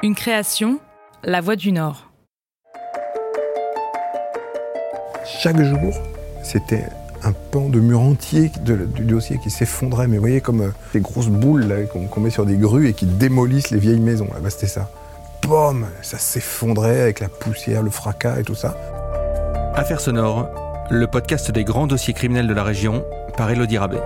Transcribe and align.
Une 0.00 0.14
création, 0.14 0.78
La 1.24 1.40
Voix 1.40 1.56
du 1.56 1.72
Nord. 1.72 2.08
Chaque 5.24 5.60
jour, 5.60 5.92
c'était 6.44 6.84
un 7.24 7.32
pan 7.32 7.68
de 7.68 7.80
mur 7.80 8.00
entier 8.00 8.52
du 8.62 9.02
dossier 9.02 9.40
qui 9.42 9.50
s'effondrait, 9.50 10.06
mais 10.06 10.18
vous 10.18 10.22
voyez 10.22 10.40
comme 10.40 10.60
euh, 10.60 10.70
des 10.92 11.00
grosses 11.00 11.26
boules 11.26 11.66
qu'on 12.12 12.20
met 12.20 12.30
sur 12.30 12.46
des 12.46 12.56
grues 12.56 12.86
et 12.86 12.92
qui 12.92 13.06
démolissent 13.06 13.72
les 13.72 13.80
vieilles 13.80 13.98
maisons. 13.98 14.28
Là, 14.32 14.38
bah, 14.40 14.50
c'était 14.50 14.68
ça. 14.68 14.88
Boum 15.42 15.88
Ça 16.02 16.18
s'effondrait 16.18 17.00
avec 17.00 17.18
la 17.18 17.28
poussière, 17.28 17.82
le 17.82 17.90
fracas 17.90 18.38
et 18.38 18.44
tout 18.44 18.54
ça. 18.54 18.76
Affaires 19.74 20.00
sonores, 20.00 20.46
le 20.90 21.08
podcast 21.08 21.50
des 21.50 21.64
grands 21.64 21.88
dossiers 21.88 22.14
criminels 22.14 22.46
de 22.46 22.54
la 22.54 22.62
région 22.62 23.04
par 23.36 23.50
Elodie 23.50 23.78
Rabet. 23.78 24.00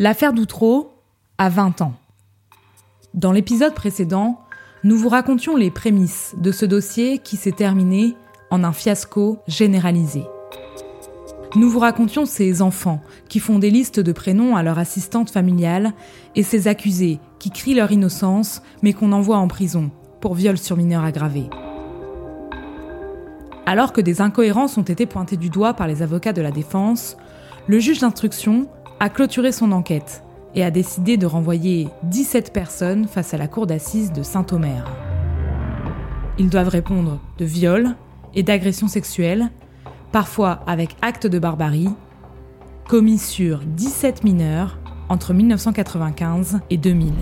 L'affaire 0.00 0.32
d'Outreau 0.32 0.92
a 1.38 1.48
20 1.48 1.80
ans. 1.80 1.94
Dans 3.14 3.32
l'épisode 3.32 3.74
précédent, 3.74 4.38
nous 4.84 4.96
vous 4.96 5.08
racontions 5.08 5.56
les 5.56 5.72
prémices 5.72 6.36
de 6.38 6.52
ce 6.52 6.64
dossier 6.64 7.18
qui 7.18 7.36
s'est 7.36 7.50
terminé 7.50 8.14
en 8.52 8.62
un 8.62 8.70
fiasco 8.72 9.40
généralisé. 9.48 10.22
Nous 11.56 11.68
vous 11.68 11.80
racontions 11.80 12.26
ces 12.26 12.62
enfants 12.62 13.00
qui 13.28 13.40
font 13.40 13.58
des 13.58 13.70
listes 13.70 13.98
de 13.98 14.12
prénoms 14.12 14.54
à 14.54 14.62
leur 14.62 14.78
assistante 14.78 15.30
familiale 15.30 15.92
et 16.36 16.44
ces 16.44 16.68
accusés 16.68 17.18
qui 17.40 17.50
crient 17.50 17.74
leur 17.74 17.90
innocence 17.90 18.62
mais 18.84 18.92
qu'on 18.92 19.10
envoie 19.10 19.38
en 19.38 19.48
prison 19.48 19.90
pour 20.20 20.36
viol 20.36 20.58
sur 20.58 20.76
mineur 20.76 21.02
aggravé. 21.02 21.50
Alors 23.66 23.92
que 23.92 24.00
des 24.00 24.20
incohérences 24.20 24.78
ont 24.78 24.82
été 24.82 25.06
pointées 25.06 25.36
du 25.36 25.50
doigt 25.50 25.74
par 25.74 25.88
les 25.88 26.02
avocats 26.02 26.32
de 26.32 26.40
la 26.40 26.52
défense, 26.52 27.16
le 27.66 27.80
juge 27.80 27.98
d'instruction 27.98 28.68
a 29.00 29.08
clôturé 29.10 29.52
son 29.52 29.72
enquête 29.72 30.24
et 30.54 30.64
a 30.64 30.70
décidé 30.70 31.16
de 31.16 31.26
renvoyer 31.26 31.88
17 32.04 32.52
personnes 32.52 33.06
face 33.06 33.32
à 33.32 33.38
la 33.38 33.46
cour 33.46 33.66
d'assises 33.66 34.12
de 34.12 34.22
Saint-Omer. 34.22 34.84
Ils 36.38 36.50
doivent 36.50 36.68
répondre 36.68 37.20
de 37.38 37.44
viol 37.44 37.94
et 38.34 38.42
d'agression 38.42 38.88
sexuelle, 38.88 39.50
parfois 40.10 40.62
avec 40.66 40.96
acte 41.02 41.26
de 41.26 41.38
barbarie, 41.38 41.90
commis 42.88 43.18
sur 43.18 43.60
17 43.60 44.24
mineurs 44.24 44.78
entre 45.08 45.32
1995 45.32 46.60
et 46.70 46.76
2000. 46.76 47.12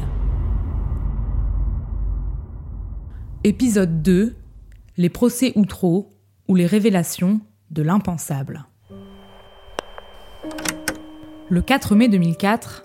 Épisode 3.44 4.02
2 4.02 4.34
Les 4.96 5.08
procès 5.08 5.52
Outreau 5.56 6.14
ou 6.48 6.55
les 6.55 6.66
révélations 6.66 7.40
de 7.70 7.83
l'impensable. 7.83 8.66
Le 11.48 11.62
4 11.62 11.94
mai 11.94 12.08
2004, 12.08 12.84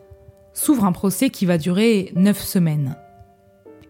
s'ouvre 0.54 0.86
un 0.86 0.92
procès 0.92 1.32
qui 1.32 1.48
va 1.48 1.58
durer 1.58 2.12
9 2.16 2.40
semaines. 2.40 2.96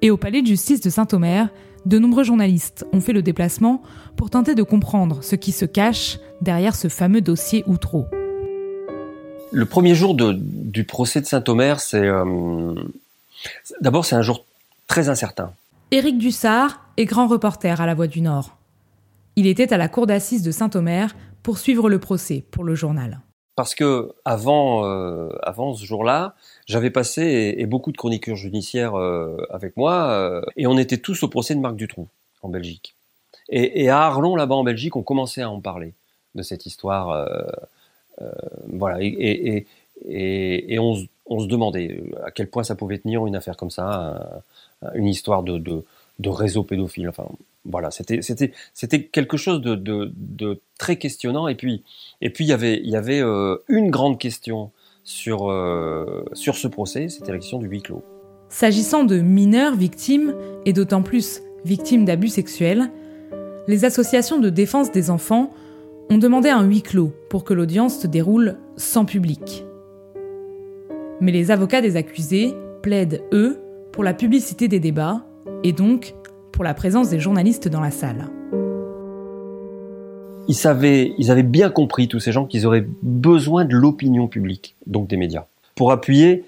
Et 0.02 0.10
au 0.12 0.16
palais 0.16 0.42
de 0.42 0.48
justice 0.48 0.80
de 0.80 0.90
Saint-Omer, 0.90 1.50
de 1.86 2.00
nombreux 2.00 2.24
journalistes 2.24 2.86
ont 2.94 3.02
fait 3.02 3.12
le 3.12 3.22
déplacement 3.22 3.82
pour 4.16 4.30
tenter 4.30 4.56
de 4.56 4.64
comprendre 4.64 5.22
ce 5.24 5.36
qui 5.36 5.52
se 5.52 5.66
cache 5.66 6.20
derrière 6.40 6.74
ce 6.76 6.88
fameux 6.88 7.20
dossier 7.20 7.66
Outreau. 7.68 8.06
Le 9.52 9.66
premier 9.66 9.94
jour 9.94 10.16
du 10.16 10.86
procès 10.86 11.20
de 11.20 11.26
Saint-Omer, 11.26 11.82
c'est 11.82 12.08
euh, 12.08 12.74
d'abord 13.82 14.06
c'est 14.06 14.16
un 14.16 14.22
jour 14.22 14.46
très 14.88 15.10
incertain. 15.10 15.52
Éric 15.92 16.18
Dussard 16.18 16.86
est 16.96 17.04
grand 17.04 17.28
reporter 17.28 17.82
à 17.82 17.86
La 17.86 17.94
Voix 17.94 18.08
du 18.08 18.22
Nord. 18.22 18.56
Il 19.36 19.48
était 19.48 19.74
à 19.74 19.78
la 19.78 19.90
cour 19.90 20.08
d'assises 20.08 20.44
de 20.44 20.52
Saint-Omer 20.52 21.14
pour 21.44 21.58
suivre 21.58 21.90
le 21.90 22.00
procès 22.00 22.46
pour 22.52 22.64
le 22.64 22.74
journal 22.74 23.20
parce 23.62 23.76
que 23.76 24.12
avant, 24.26 24.86
euh, 24.86 25.30
avant 25.44 25.76
ce 25.76 25.86
jour-là, 25.86 26.34
j'avais 26.66 26.90
passé 26.90 27.54
et, 27.56 27.68
beaucoup 27.68 27.92
de 27.92 27.98
chroniqueurs 27.98 28.36
judiciaires 28.36 28.96
euh, 28.96 29.38
avec 29.52 29.78
moi, 29.78 30.10
euh, 30.14 30.42
et 30.58 30.66
on 30.66 30.80
était 30.80 30.98
tous 30.98 31.22
au 31.22 31.28
procès 31.28 31.54
de 31.54 31.60
Marc 31.60 31.76
Dutroux 31.76 32.08
en 32.42 32.50
Belgique. 32.50 32.96
Et, 33.50 33.88
à 33.90 34.00
Arlon, 34.00 34.36
là-bas 34.36 34.56
en 34.56 34.64
Belgique, 34.64 34.96
on 34.96 35.04
commençait 35.04 35.44
à 35.44 35.52
en 35.52 35.60
parler 35.60 35.94
de 36.34 36.42
cette 36.42 36.66
histoire. 36.66 37.28
voilà, 38.68 38.98
et, 39.00 39.68
on, 40.80 40.96
se 40.96 41.46
demandait 41.46 42.02
à 42.26 42.32
quel 42.32 42.50
point 42.50 42.64
ça 42.64 42.74
pouvait 42.74 42.98
tenir 42.98 43.28
une 43.28 43.36
affaire 43.36 43.58
comme 43.58 43.70
ça, 43.70 44.42
une 44.96 45.08
histoire 45.08 45.44
de, 45.44 45.60
de, 45.60 45.86
de 46.18 46.30
réseau 46.30 46.64
pédophile. 46.64 47.10
Enfin, 47.10 47.28
voilà, 47.66 47.90
c'était 47.92 49.04
quelque 49.04 49.38
chose 49.38 49.62
de, 49.62 50.62
très 50.80 50.96
questionnant. 50.98 51.48
Et 51.48 51.56
puis 51.56 51.84
et 52.22 52.30
puis 52.30 52.46
il 52.46 52.48
y 52.48 52.54
avait 52.54 52.80
il 52.84 52.90
y 52.90 52.96
avait 52.96 53.22
euh, 53.22 53.58
une 53.68 53.90
grande 53.92 54.20
question 54.20 54.72
sur 55.04 55.50
euh, 55.50 56.24
sur 56.34 56.56
ce 56.56 56.68
procès, 56.68 57.10
c'était 57.10 57.32
la 57.32 57.38
question 57.38 57.60
du 57.60 57.68
huis 57.68 57.82
clos. 57.82 58.04
S'agissant 58.50 59.04
de 59.04 59.20
mineurs 59.20 59.76
victimes 59.76 60.36
et 60.66 60.74
d'autant 60.74 61.04
plus 61.04 61.42
victimes 61.64 62.06
d'abus 62.06 62.28
sexuels, 62.28 62.92
les 63.68 63.86
associations 63.86 64.40
de 64.40 64.50
défense 64.50 64.92
des 64.92 65.10
enfants 65.10 65.54
ont 66.10 66.18
demandé 66.18 66.50
un 66.50 66.64
huis 66.64 66.82
clos 66.82 67.14
pour 67.30 67.44
que 67.44 67.54
l'audience 67.54 68.00
se 68.00 68.08
déroule 68.08 68.58
sans 68.76 69.06
public. 69.06 69.64
Mais 71.22 71.32
les 71.32 71.52
avocats 71.52 71.82
des 71.82 71.96
accusés 71.96 72.54
plaident, 72.82 73.24
eux, 73.32 73.60
pour 73.92 74.04
la 74.04 74.14
publicité 74.14 74.68
des 74.68 74.80
débats 74.80 75.24
et 75.64 75.72
donc 75.72 76.16
pour 76.52 76.64
la 76.64 76.74
présence 76.74 77.10
des 77.10 77.20
journalistes 77.20 77.68
dans 77.68 77.82
la 77.82 77.92
salle. 77.92 78.28
Ils, 80.48 80.68
avaient 81.32 81.44
bien 81.44 81.70
compris, 81.70 82.08
tous 82.08 82.20
ces 82.20 82.32
gens, 82.32 82.46
qu'ils 82.46 82.66
auraient 82.66 82.86
besoin 83.02 83.64
de 83.64 83.76
l'opinion 83.76 84.28
publique, 84.28 84.76
donc 84.86 85.08
des 85.08 85.18
médias, 85.18 85.46
pour 85.76 85.92
appuyer 85.92 86.44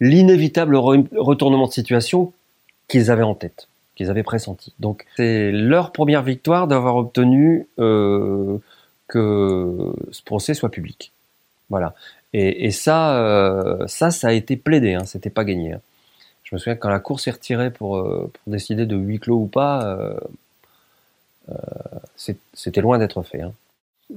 l'inévitable 0.00 0.76
retournement 0.76 1.66
de 1.66 1.72
situation 1.72 2.32
qu'ils 2.88 3.10
avaient 3.10 3.22
en 3.22 3.34
tête, 3.34 3.68
qu'ils 3.94 4.10
avaient 4.10 4.22
pressenti. 4.22 4.72
Donc 4.80 5.04
c'est 5.16 5.52
leur 5.52 5.92
première 5.92 6.22
victoire 6.22 6.66
d'avoir 6.66 6.96
obtenu 6.96 7.66
euh, 7.78 8.58
que 9.06 9.92
ce 10.10 10.22
procès 10.22 10.54
soit 10.54 10.70
public. 10.70 11.12
Voilà. 11.68 11.94
Et, 12.34 12.70
ça, 12.70 13.18
euh, 13.18 13.86
ça, 13.86 14.10
ça 14.10 14.28
a 14.28 14.32
été 14.32 14.56
plaidé. 14.56 14.94
Hein, 14.94 15.04
C'était 15.04 15.30
pas 15.30 15.44
gagné. 15.44 15.74
Hein. 15.74 15.80
Je 16.52 16.56
me 16.56 16.58
souviens 16.58 16.76
quand 16.76 16.90
la 16.90 17.00
course 17.00 17.26
est 17.28 17.30
retirée 17.30 17.70
pour, 17.70 17.96
euh, 17.96 18.30
pour 18.30 18.52
décider 18.52 18.84
de 18.84 18.94
huis 18.94 19.18
clos 19.18 19.38
ou 19.38 19.46
pas, 19.46 19.86
euh, 19.86 20.14
euh, 21.48 22.34
c'était 22.52 22.82
loin 22.82 22.98
d'être 22.98 23.22
fait. 23.22 23.40
Hein. 23.40 23.52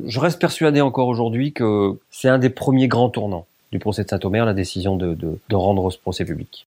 Je 0.05 0.19
reste 0.19 0.41
persuadé 0.41 0.81
encore 0.81 1.07
aujourd'hui 1.07 1.53
que 1.53 1.97
c'est 2.11 2.27
un 2.27 2.37
des 2.37 2.49
premiers 2.49 2.89
grands 2.89 3.07
tournants 3.07 3.45
du 3.71 3.79
procès 3.79 4.03
de 4.03 4.09
Saint-Omer, 4.09 4.45
la 4.45 4.53
décision 4.53 4.97
de, 4.97 5.13
de, 5.13 5.39
de 5.47 5.55
rendre 5.55 5.89
ce 5.91 5.97
procès 5.97 6.25
public. 6.25 6.65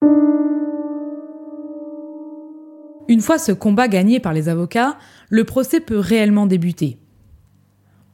Une 3.09 3.21
fois 3.21 3.37
ce 3.37 3.53
combat 3.53 3.89
gagné 3.89 4.21
par 4.21 4.33
les 4.33 4.49
avocats, 4.49 4.97
le 5.29 5.45
procès 5.45 5.81
peut 5.81 5.99
réellement 5.99 6.47
débuter. 6.47 6.97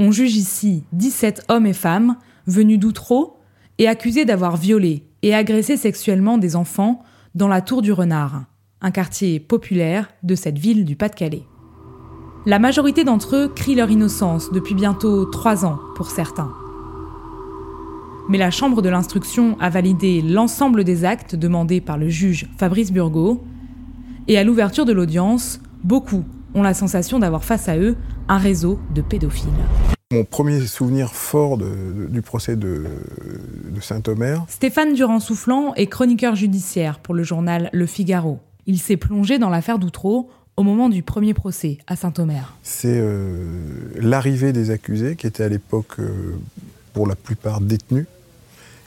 On 0.00 0.10
juge 0.10 0.34
ici 0.34 0.82
17 0.90 1.44
hommes 1.48 1.66
et 1.66 1.72
femmes 1.72 2.16
venus 2.48 2.80
d'Outreau 2.80 3.36
et 3.78 3.86
accusés 3.86 4.24
d'avoir 4.24 4.56
violé 4.56 5.04
et 5.22 5.36
agressé 5.36 5.76
sexuellement 5.76 6.36
des 6.36 6.56
enfants 6.56 7.04
dans 7.34 7.48
la 7.48 7.60
Tour 7.60 7.82
du 7.82 7.92
Renard, 7.92 8.44
un 8.80 8.92
quartier 8.92 9.40
populaire 9.40 10.08
de 10.22 10.36
cette 10.36 10.58
ville 10.58 10.84
du 10.84 10.94
Pas-de-Calais. 10.94 11.42
La 12.46 12.60
majorité 12.60 13.02
d'entre 13.02 13.34
eux 13.34 13.48
crient 13.48 13.74
leur 13.74 13.90
innocence 13.90 14.52
depuis 14.52 14.74
bientôt 14.74 15.24
trois 15.24 15.64
ans 15.64 15.80
pour 15.96 16.10
certains. 16.10 16.52
Mais 18.28 18.38
la 18.38 18.52
Chambre 18.52 18.82
de 18.82 18.88
l'instruction 18.88 19.56
a 19.58 19.68
validé 19.68 20.22
l'ensemble 20.22 20.84
des 20.84 21.04
actes 21.04 21.34
demandés 21.34 21.80
par 21.80 21.98
le 21.98 22.08
juge 22.08 22.48
Fabrice 22.56 22.92
Burgot, 22.92 23.42
et 24.28 24.38
à 24.38 24.44
l'ouverture 24.44 24.84
de 24.84 24.92
l'audience, 24.92 25.60
beaucoup 25.82 26.24
ont 26.54 26.62
la 26.62 26.72
sensation 26.72 27.18
d'avoir 27.18 27.42
face 27.42 27.68
à 27.68 27.76
eux 27.76 27.96
un 28.28 28.38
réseau 28.38 28.78
de 28.94 29.02
pédophiles. 29.02 29.48
Mon 30.14 30.22
premier 30.22 30.60
souvenir 30.60 31.12
fort 31.12 31.58
du 31.58 32.22
procès 32.22 32.54
de, 32.54 32.84
Saint-Omer. 33.80 34.44
Stéphane 34.48 34.94
Durand-Soufflant 34.94 35.74
est 35.74 35.88
chroniqueur 35.88 36.36
judiciaire 36.36 37.00
pour 37.00 37.14
le 37.14 37.24
journal 37.24 37.68
Le 37.72 37.84
Figaro. 37.84 38.38
Il 38.66 38.78
s'est 38.78 38.96
plongé 38.96 39.40
dans 39.40 39.50
l'affaire 39.50 39.80
d'Outreau 39.80 40.30
au 40.56 40.62
moment 40.62 40.88
du 40.88 41.02
premier 41.02 41.34
procès 41.34 41.78
à 41.88 41.96
Saint-Omer. 41.96 42.56
C'est 42.62 42.96
euh, 42.96 43.44
l'arrivée 43.96 44.52
des 44.52 44.70
accusés 44.70 45.16
qui 45.16 45.26
étaient 45.26 45.42
à 45.42 45.48
l'époque 45.48 45.98
euh, 45.98 46.36
pour 46.92 47.08
la 47.08 47.16
plupart 47.16 47.60
détenus 47.60 48.06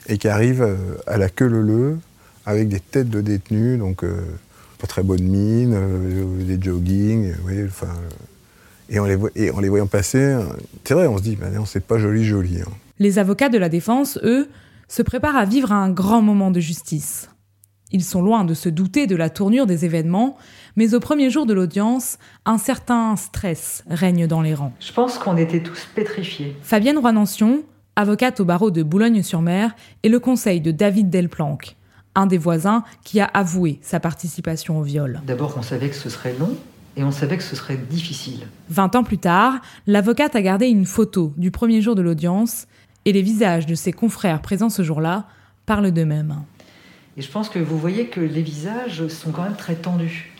et 0.06 0.16
qui 0.16 0.28
arrivent 0.28 0.62
euh, 0.62 0.76
à 1.06 1.18
la 1.18 1.28
queue 1.28 1.46
leu 1.46 1.98
avec 2.46 2.68
des 2.68 2.80
têtes 2.80 3.10
de 3.10 3.20
détenus, 3.20 3.78
donc 3.78 4.02
pas 4.78 4.86
très 4.86 5.02
bonne 5.02 5.24
mine, 5.24 5.76
des 6.46 6.58
jogging, 6.58 7.34
enfin 7.66 7.92
et 8.88 8.98
en 8.98 9.04
les, 9.04 9.50
en 9.50 9.60
les 9.60 9.68
voyant 9.68 9.86
passer, 9.86 10.36
c'est 10.84 10.94
vrai, 10.94 11.06
on 11.06 11.18
se 11.18 11.22
dit, 11.22 11.36
ben 11.36 11.52
non, 11.52 11.64
c'est 11.64 11.84
pas 11.84 11.98
joli, 11.98 12.24
joli. 12.24 12.60
Hein. 12.60 12.70
Les 12.98 13.18
avocats 13.18 13.48
de 13.48 13.58
la 13.58 13.68
défense, 13.68 14.18
eux, 14.22 14.48
se 14.88 15.02
préparent 15.02 15.36
à 15.36 15.44
vivre 15.44 15.72
un 15.72 15.90
grand 15.90 16.22
moment 16.22 16.50
de 16.50 16.60
justice. 16.60 17.30
Ils 17.90 18.04
sont 18.04 18.22
loin 18.22 18.44
de 18.44 18.54
se 18.54 18.68
douter 18.68 19.06
de 19.06 19.16
la 19.16 19.30
tournure 19.30 19.66
des 19.66 19.84
événements, 19.84 20.36
mais 20.76 20.94
au 20.94 21.00
premier 21.00 21.30
jour 21.30 21.46
de 21.46 21.54
l'audience, 21.54 22.18
un 22.44 22.58
certain 22.58 23.16
stress 23.16 23.82
règne 23.88 24.26
dans 24.26 24.42
les 24.42 24.54
rangs. 24.54 24.74
Je 24.80 24.92
pense 24.92 25.18
qu'on 25.18 25.36
était 25.36 25.62
tous 25.62 25.88
pétrifiés. 25.94 26.56
Fabienne 26.62 26.98
Roy-Nancion 26.98 27.62
avocate 27.96 28.40
au 28.40 28.44
barreau 28.44 28.70
de 28.70 28.82
Boulogne-sur-Mer, 28.82 29.74
et 30.04 30.08
le 30.08 30.20
conseil 30.20 30.60
de 30.60 30.70
David 30.70 31.10
Delplanque, 31.10 31.76
un 32.14 32.26
des 32.26 32.38
voisins 32.38 32.84
qui 33.02 33.20
a 33.20 33.24
avoué 33.24 33.80
sa 33.82 33.98
participation 33.98 34.78
au 34.78 34.82
viol. 34.82 35.20
D'abord, 35.26 35.54
on 35.58 35.62
savait 35.62 35.88
que 35.88 35.96
ce 35.96 36.08
serait 36.08 36.34
long 36.38 36.56
et 36.98 37.04
on 37.04 37.12
savait 37.12 37.36
que 37.36 37.44
ce 37.44 37.54
serait 37.54 37.76
difficile. 37.76 38.48
Vingt 38.68 38.94
ans 38.96 39.04
plus 39.04 39.18
tard, 39.18 39.60
l'avocate 39.86 40.34
a 40.34 40.42
gardé 40.42 40.66
une 40.66 40.84
photo 40.84 41.32
du 41.36 41.52
premier 41.52 41.80
jour 41.80 41.94
de 41.94 42.02
l'audience 42.02 42.66
et 43.04 43.12
les 43.12 43.22
visages 43.22 43.66
de 43.66 43.76
ses 43.76 43.92
confrères 43.92 44.42
présents 44.42 44.68
ce 44.68 44.82
jour-là 44.82 45.28
parlent 45.64 45.92
d'eux-mêmes. 45.92 46.42
Et 47.16 47.22
je 47.22 47.30
pense 47.30 47.48
que 47.48 47.60
vous 47.60 47.78
voyez 47.78 48.08
que 48.08 48.20
les 48.20 48.42
visages 48.42 49.06
sont 49.06 49.30
quand 49.30 49.44
même 49.44 49.54
très 49.54 49.76
tendus. 49.76 50.32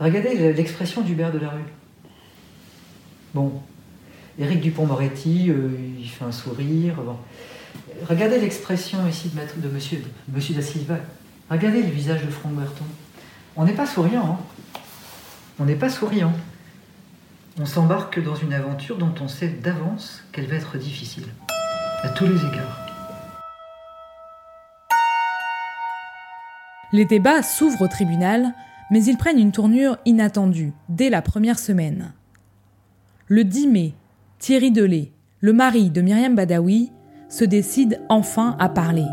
Regardez 0.00 0.52
l'expression 0.52 1.00
d'Hubert 1.00 1.32
de 1.32 1.38
la 1.38 1.48
rue. 1.48 1.72
Bon, 3.32 3.52
Éric 4.38 4.60
Dupont-Moretti, 4.60 5.46
euh, 5.48 5.70
il 5.98 6.08
fait 6.08 6.26
un 6.26 6.32
sourire. 6.32 6.96
Bon. 6.96 7.16
Regardez 8.06 8.38
l'expression 8.38 8.98
ici 9.08 9.30
de, 9.30 9.36
maître, 9.36 9.54
de 9.56 9.68
monsieur, 9.68 10.02
monsieur 10.30 10.54
da 10.54 10.60
Silva. 10.60 10.96
Regardez 11.50 11.82
le 11.82 11.88
visage 11.88 12.22
de 12.22 12.30
Franck 12.30 12.52
Berton. 12.52 12.84
On 13.58 13.64
n'est 13.64 13.72
pas 13.72 13.86
souriant. 13.86 14.38
Hein. 14.38 14.80
on 15.58 15.64
n'est 15.64 15.76
pas 15.76 15.88
souriant. 15.88 16.32
On 17.58 17.64
s'embarque 17.64 18.22
dans 18.22 18.34
une 18.34 18.52
aventure 18.52 18.98
dont 18.98 19.14
on 19.22 19.28
sait 19.28 19.48
d'avance 19.48 20.22
qu'elle 20.30 20.46
va 20.46 20.56
être 20.56 20.76
difficile, 20.76 21.24
à 22.02 22.10
tous 22.10 22.26
les 22.26 22.36
égards. 22.36 22.86
Les 26.92 27.06
débats 27.06 27.42
s'ouvrent 27.42 27.82
au 27.82 27.88
tribunal, 27.88 28.52
mais 28.90 29.02
ils 29.02 29.16
prennent 29.16 29.38
une 29.38 29.52
tournure 29.52 29.96
inattendue 30.04 30.74
dès 30.90 31.08
la 31.08 31.22
première 31.22 31.58
semaine. 31.58 32.12
Le 33.26 33.42
10 33.42 33.68
mai, 33.68 33.94
Thierry 34.38 34.70
Delay, 34.70 35.12
le 35.40 35.54
mari 35.54 35.88
de 35.88 36.02
Myriam 36.02 36.34
Badawi, 36.34 36.92
se 37.30 37.44
décide 37.44 38.02
enfin 38.10 38.54
à 38.60 38.68
parler. 38.68 39.06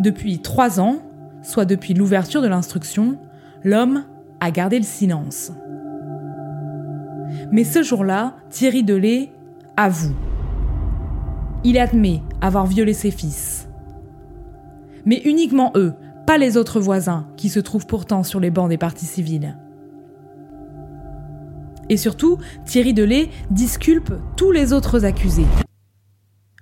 Depuis 0.00 0.40
trois 0.40 0.80
ans, 0.80 1.02
soit 1.42 1.64
depuis 1.64 1.94
l'ouverture 1.94 2.42
de 2.42 2.48
l'instruction, 2.48 3.18
l'homme 3.64 4.04
a 4.40 4.50
gardé 4.50 4.78
le 4.78 4.84
silence. 4.84 5.52
Mais 7.52 7.64
ce 7.64 7.82
jour-là, 7.82 8.36
Thierry 8.50 8.82
Delay 8.82 9.32
avoue. 9.76 10.14
Il 11.64 11.78
admet 11.78 12.22
avoir 12.40 12.66
violé 12.66 12.94
ses 12.94 13.10
fils. 13.10 13.68
Mais 15.04 15.20
uniquement 15.24 15.72
eux, 15.76 15.94
pas 16.26 16.38
les 16.38 16.56
autres 16.56 16.80
voisins, 16.80 17.26
qui 17.36 17.48
se 17.48 17.60
trouvent 17.60 17.86
pourtant 17.86 18.22
sur 18.22 18.40
les 18.40 18.50
bancs 18.50 18.68
des 18.68 18.78
partis 18.78 19.06
civils. 19.06 19.56
Et 21.88 21.96
surtout, 21.96 22.38
Thierry 22.64 22.94
Delay 22.94 23.30
disculpe 23.50 24.12
tous 24.36 24.52
les 24.52 24.72
autres 24.72 25.04
accusés. 25.04 25.46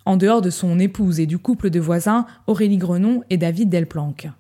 En 0.07 0.17
dehors 0.17 0.41
de 0.41 0.49
son 0.49 0.79
épouse 0.79 1.21
et 1.21 1.27
du 1.27 1.39
couple 1.39 1.69
de 1.69 1.81
voisins 1.81 2.25
Aurélie 2.47 2.79
Grenon 2.79 3.23
et 3.29 3.37
David 3.37 3.69
Delplanque. 3.69 4.31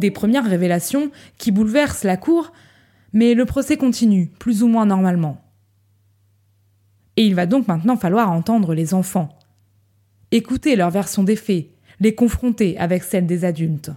Des 0.00 0.10
premières 0.10 0.44
révélations 0.44 1.12
qui 1.38 1.52
bouleversent 1.52 2.04
la 2.04 2.16
cour 2.16 2.50
mais 3.12 3.34
le 3.34 3.44
procès 3.44 3.76
continue, 3.76 4.26
plus 4.38 4.62
ou 4.62 4.68
moins 4.68 4.86
normalement. 4.86 5.42
Et 7.16 7.26
il 7.26 7.34
va 7.34 7.46
donc 7.46 7.68
maintenant 7.68 7.96
falloir 7.96 8.30
entendre 8.30 8.74
les 8.74 8.94
enfants. 8.94 9.36
Écouter 10.30 10.76
leur 10.76 10.90
version 10.90 11.24
des 11.24 11.36
faits, 11.36 11.66
les 11.98 12.14
confronter 12.14 12.78
avec 12.78 13.02
celle 13.02 13.26
des 13.26 13.44
adultes. 13.44 13.90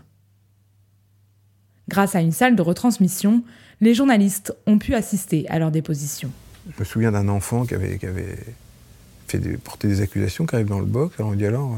Grâce 1.89 2.15
à 2.15 2.21
une 2.21 2.31
salle 2.31 2.55
de 2.55 2.61
retransmission, 2.61 3.43
les 3.81 3.93
journalistes 3.93 4.55
ont 4.65 4.79
pu 4.79 4.95
assister 4.95 5.47
à 5.49 5.59
leur 5.59 5.69
déposition. 5.69 6.31
Je 6.73 6.79
me 6.79 6.85
souviens 6.85 7.11
d'un 7.11 7.27
enfant 7.27 7.65
qui 7.65 7.75
avait, 7.75 7.99
porté 9.63 9.87
des 9.87 10.01
accusations, 10.01 10.45
qui 10.45 10.55
arrive 10.55 10.67
dans 10.67 10.79
le 10.79 10.85
box. 10.85 11.19
Alors 11.19 11.31
on 11.31 11.35
dit 11.35 11.45
alors, 11.45 11.77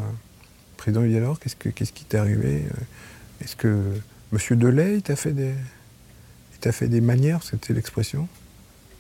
président 0.77 1.01
lui 1.01 1.10
dit 1.10 1.18
alors, 1.18 1.39
qu'est-ce, 1.39 1.56
qui 1.92 2.06
t'est 2.06 2.18
arrivé 2.18 2.63
euh, 2.66 3.44
Est-ce 3.44 3.56
que 3.56 3.83
M. 4.33 4.57
Delay 4.57 5.01
t'a 5.01 5.16
fait 5.16 5.31
des, 5.31 5.54
t'a 6.62 6.72
fait 6.72 6.88
des 6.88 7.01
manières, 7.01 7.44
c'était 7.44 7.74
l'expression. 7.74 8.27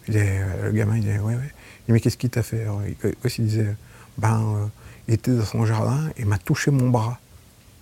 Euh, 0.09 0.65
le 0.65 0.71
gamin, 0.71 0.97
il 0.97 1.03
dit, 1.03 1.09
ouais, 1.09 1.35
ouais. 1.35 1.35
Il 1.35 1.85
dit, 1.87 1.91
mais 1.91 1.99
qu'est-ce 1.99 2.17
qu'il 2.17 2.29
t'a 2.29 2.43
fait 2.43 2.61
Alors, 2.61 2.81
il, 2.85 3.45
disait, 3.45 3.75
ben, 4.17 4.39
euh, 4.39 4.65
il 5.07 5.15
était 5.15 5.31
dans 5.31 5.45
son 5.45 5.65
jardin 5.65 6.09
et 6.17 6.25
m'a 6.25 6.37
touché 6.37 6.71
mon 6.71 6.89
bras. 6.89 7.19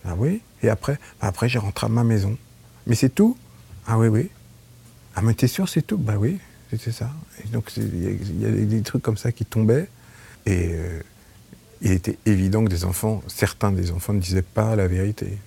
Ah 0.06 0.16
oui? 0.18 0.42
Et 0.62 0.70
après, 0.70 0.98
ben, 1.22 1.28
après 1.28 1.50
j'ai 1.50 1.60
rentré 1.60 1.86
à 1.86 1.90
ma 1.90 2.04
maison. 2.04 2.38
Mais 2.88 2.96
c'est 2.96 3.10
tout? 3.10 3.38
Ah 3.88 3.98
oui, 3.98 4.08
oui. 4.08 4.30
Ah 5.16 5.22
mais 5.22 5.34
t'es 5.34 5.48
sûr 5.48 5.70
c'est 5.70 5.84
tout? 5.84 5.98
Ben 5.98 6.18
oui, 6.18 6.40
c'était 6.72 6.92
ça. 6.92 7.12
Et 7.44 7.48
donc 7.50 7.72
il 7.78 8.42
y, 8.42 8.46
a 8.46 8.50
des 8.50 8.82
trucs 8.82 9.02
comme 9.02 9.18
ça 9.18 9.32
qui 9.32 9.46
tombaient. 9.46 9.88
Et 10.46 10.70
euh, 10.72 11.02
il 11.82 11.92
était 11.92 12.18
évident 12.26 12.64
que 12.64 12.70
des 12.70 12.84
enfants, 12.84 13.22
certains 13.28 13.72
des 13.72 13.92
enfants 13.92 14.14
ne 14.14 14.20
disaient 14.20 14.42
pas 14.42 14.76
la 14.76 14.88
vérité. 14.88 15.38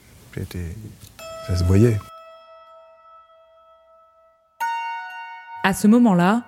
Ça 1.47 1.57
se 1.57 1.65
voyait. 1.65 1.99
À 5.63 5.75
ce 5.75 5.87
moment-là, 5.87 6.43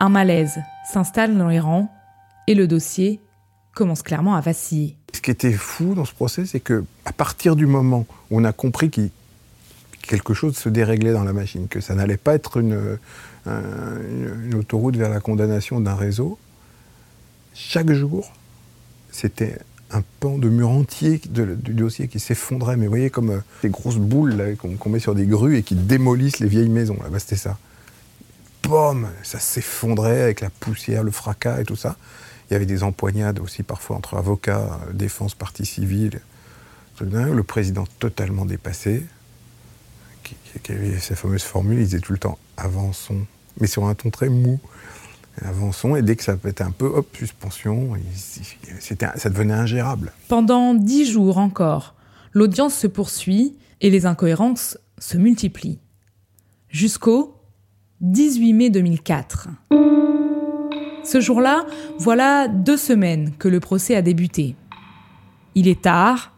un 0.00 0.08
malaise 0.08 0.58
s'installe 0.90 1.36
dans 1.36 1.48
les 1.48 1.60
rangs 1.60 1.90
et 2.46 2.54
le 2.54 2.66
dossier 2.66 3.20
commence 3.74 4.02
clairement 4.02 4.34
à 4.34 4.40
vaciller. 4.40 4.96
Ce 5.12 5.20
qui 5.20 5.30
était 5.30 5.52
fou 5.52 5.94
dans 5.94 6.04
ce 6.04 6.14
procès, 6.14 6.46
c'est 6.46 6.60
que 6.60 6.84
à 7.04 7.12
partir 7.12 7.54
du 7.54 7.66
moment 7.66 8.06
où 8.30 8.38
on 8.38 8.44
a 8.44 8.52
compris 8.52 8.90
que 8.90 9.02
quelque 10.02 10.32
chose 10.32 10.56
se 10.56 10.68
déréglait 10.68 11.12
dans 11.12 11.24
la 11.24 11.34
machine, 11.34 11.68
que 11.68 11.80
ça 11.80 11.94
n'allait 11.94 12.16
pas 12.16 12.34
être 12.34 12.56
une, 12.58 12.98
autoroute 14.54 14.96
vers 14.96 15.10
la 15.10 15.20
condamnation 15.20 15.80
d'un 15.80 15.94
réseau, 15.94 16.38
chaque 17.54 17.92
jour, 17.92 18.32
c'était 19.10 19.58
un 19.92 20.02
pan 20.20 20.38
de 20.38 20.48
mur 20.48 20.70
entier 20.70 21.20
du 21.24 21.74
dossier 21.74 22.08
qui 22.08 22.20
s'effondrait. 22.20 22.76
Mais 22.76 22.86
vous 22.86 22.92
voyez, 22.92 23.10
comme 23.10 23.30
euh, 23.30 23.40
des 23.62 23.68
grosses 23.68 23.96
boules 23.96 24.56
qu'on 24.56 24.90
met 24.90 25.00
sur 25.00 25.14
des 25.14 25.26
grues 25.26 25.56
et 25.56 25.62
qui 25.62 25.74
démolissent 25.74 26.38
les 26.38 26.48
vieilles 26.48 26.68
maisons. 26.68 26.96
Là, 27.02 27.18
c'était 27.18 27.36
ça 27.36 27.58
ça 29.22 29.38
s'effondrait 29.40 30.22
avec 30.22 30.40
la 30.40 30.50
poussière, 30.50 31.02
le 31.02 31.10
fracas 31.10 31.60
et 31.60 31.64
tout 31.64 31.76
ça. 31.76 31.96
Il 32.48 32.54
y 32.54 32.56
avait 32.56 32.66
des 32.66 32.82
empoignades 32.82 33.38
aussi 33.38 33.62
parfois 33.62 33.96
entre 33.96 34.16
avocats, 34.16 34.80
euh, 34.88 34.92
défense, 34.92 35.34
partie 35.34 35.66
civile. 35.66 36.20
Le 37.00 37.42
président 37.42 37.86
totalement 37.98 38.44
dépassé, 38.44 39.06
qui, 40.22 40.72
avait 40.72 40.98
sa 40.98 41.16
fameuse 41.16 41.42
formule, 41.42 41.78
il 41.78 41.84
disait 41.84 42.00
tout 42.00 42.12
le 42.12 42.18
temps 42.18 42.38
avançons, 42.58 43.24
mais 43.58 43.66
sur 43.66 43.86
un 43.86 43.94
ton 43.94 44.10
très 44.10 44.28
mou. 44.28 44.60
Avançons, 45.44 45.96
et 45.96 46.02
dès 46.02 46.16
que 46.16 46.24
ça 46.24 46.36
pétait 46.36 46.64
un 46.64 46.70
peu, 46.70 46.86
hop, 46.86 47.06
suspension, 47.16 47.90
ça 49.14 49.30
devenait 49.30 49.54
ingérable. 49.54 50.12
Pendant 50.28 50.74
dix 50.74 51.10
jours 51.10 51.38
encore, 51.38 51.94
l'audience 52.32 52.74
se 52.74 52.86
poursuit 52.86 53.56
et 53.80 53.90
les 53.90 54.06
incohérences 54.06 54.78
se 54.98 55.16
multiplient. 55.16 55.78
Jusqu'au 56.68 57.34
18 58.00 58.52
mai 58.52 58.70
2004. 58.70 59.48
Ce 61.04 61.20
jour-là, 61.20 61.66
voilà 61.98 62.48
deux 62.48 62.76
semaines 62.76 63.32
que 63.38 63.48
le 63.48 63.60
procès 63.60 63.96
a 63.96 64.02
débuté. 64.02 64.56
Il 65.54 65.68
est 65.68 65.82
tard, 65.82 66.32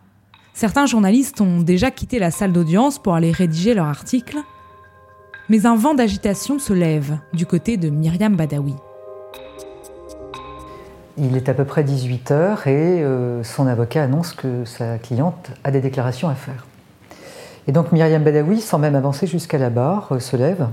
certains 0.54 0.86
journalistes 0.86 1.40
ont 1.40 1.60
déjà 1.60 1.90
quitté 1.90 2.18
la 2.18 2.30
salle 2.30 2.52
d'audience 2.52 2.98
pour 2.98 3.14
aller 3.14 3.32
rédiger 3.32 3.74
leur 3.74 3.86
article, 3.86 4.38
mais 5.48 5.66
un 5.66 5.76
vent 5.76 5.94
d'agitation 5.94 6.58
se 6.58 6.72
lève 6.72 7.18
du 7.32 7.46
côté 7.46 7.76
de 7.76 7.90
Myriam 7.90 8.36
Badawi. 8.36 8.74
Il 11.18 11.36
est 11.36 11.50
à 11.50 11.54
peu 11.54 11.64
près 11.64 11.84
18 11.84 12.30
heures 12.30 12.66
et 12.66 13.02
euh, 13.02 13.44
son 13.44 13.66
avocat 13.66 14.04
annonce 14.04 14.32
que 14.32 14.64
sa 14.64 14.96
cliente 14.96 15.50
a 15.62 15.70
des 15.70 15.82
déclarations 15.82 16.28
à 16.28 16.34
faire. 16.34 16.66
Et 17.68 17.72
donc 17.72 17.92
Myriam 17.92 18.22
Badawi, 18.22 18.60
sans 18.62 18.78
même 18.78 18.94
avancer 18.94 19.26
jusqu'à 19.26 19.58
la 19.58 19.68
barre, 19.68 20.08
euh, 20.12 20.20
se 20.20 20.36
lève 20.36 20.68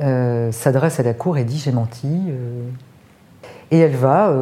euh, 0.00 0.52
s'adresse 0.52 1.00
à 1.00 1.02
la 1.02 1.12
cour 1.12 1.38
et 1.38 1.44
dit 1.44 1.58
j'ai 1.58 1.72
menti. 1.72 2.08
Et 3.72 3.78
elle 3.78 3.96
va 3.96 4.32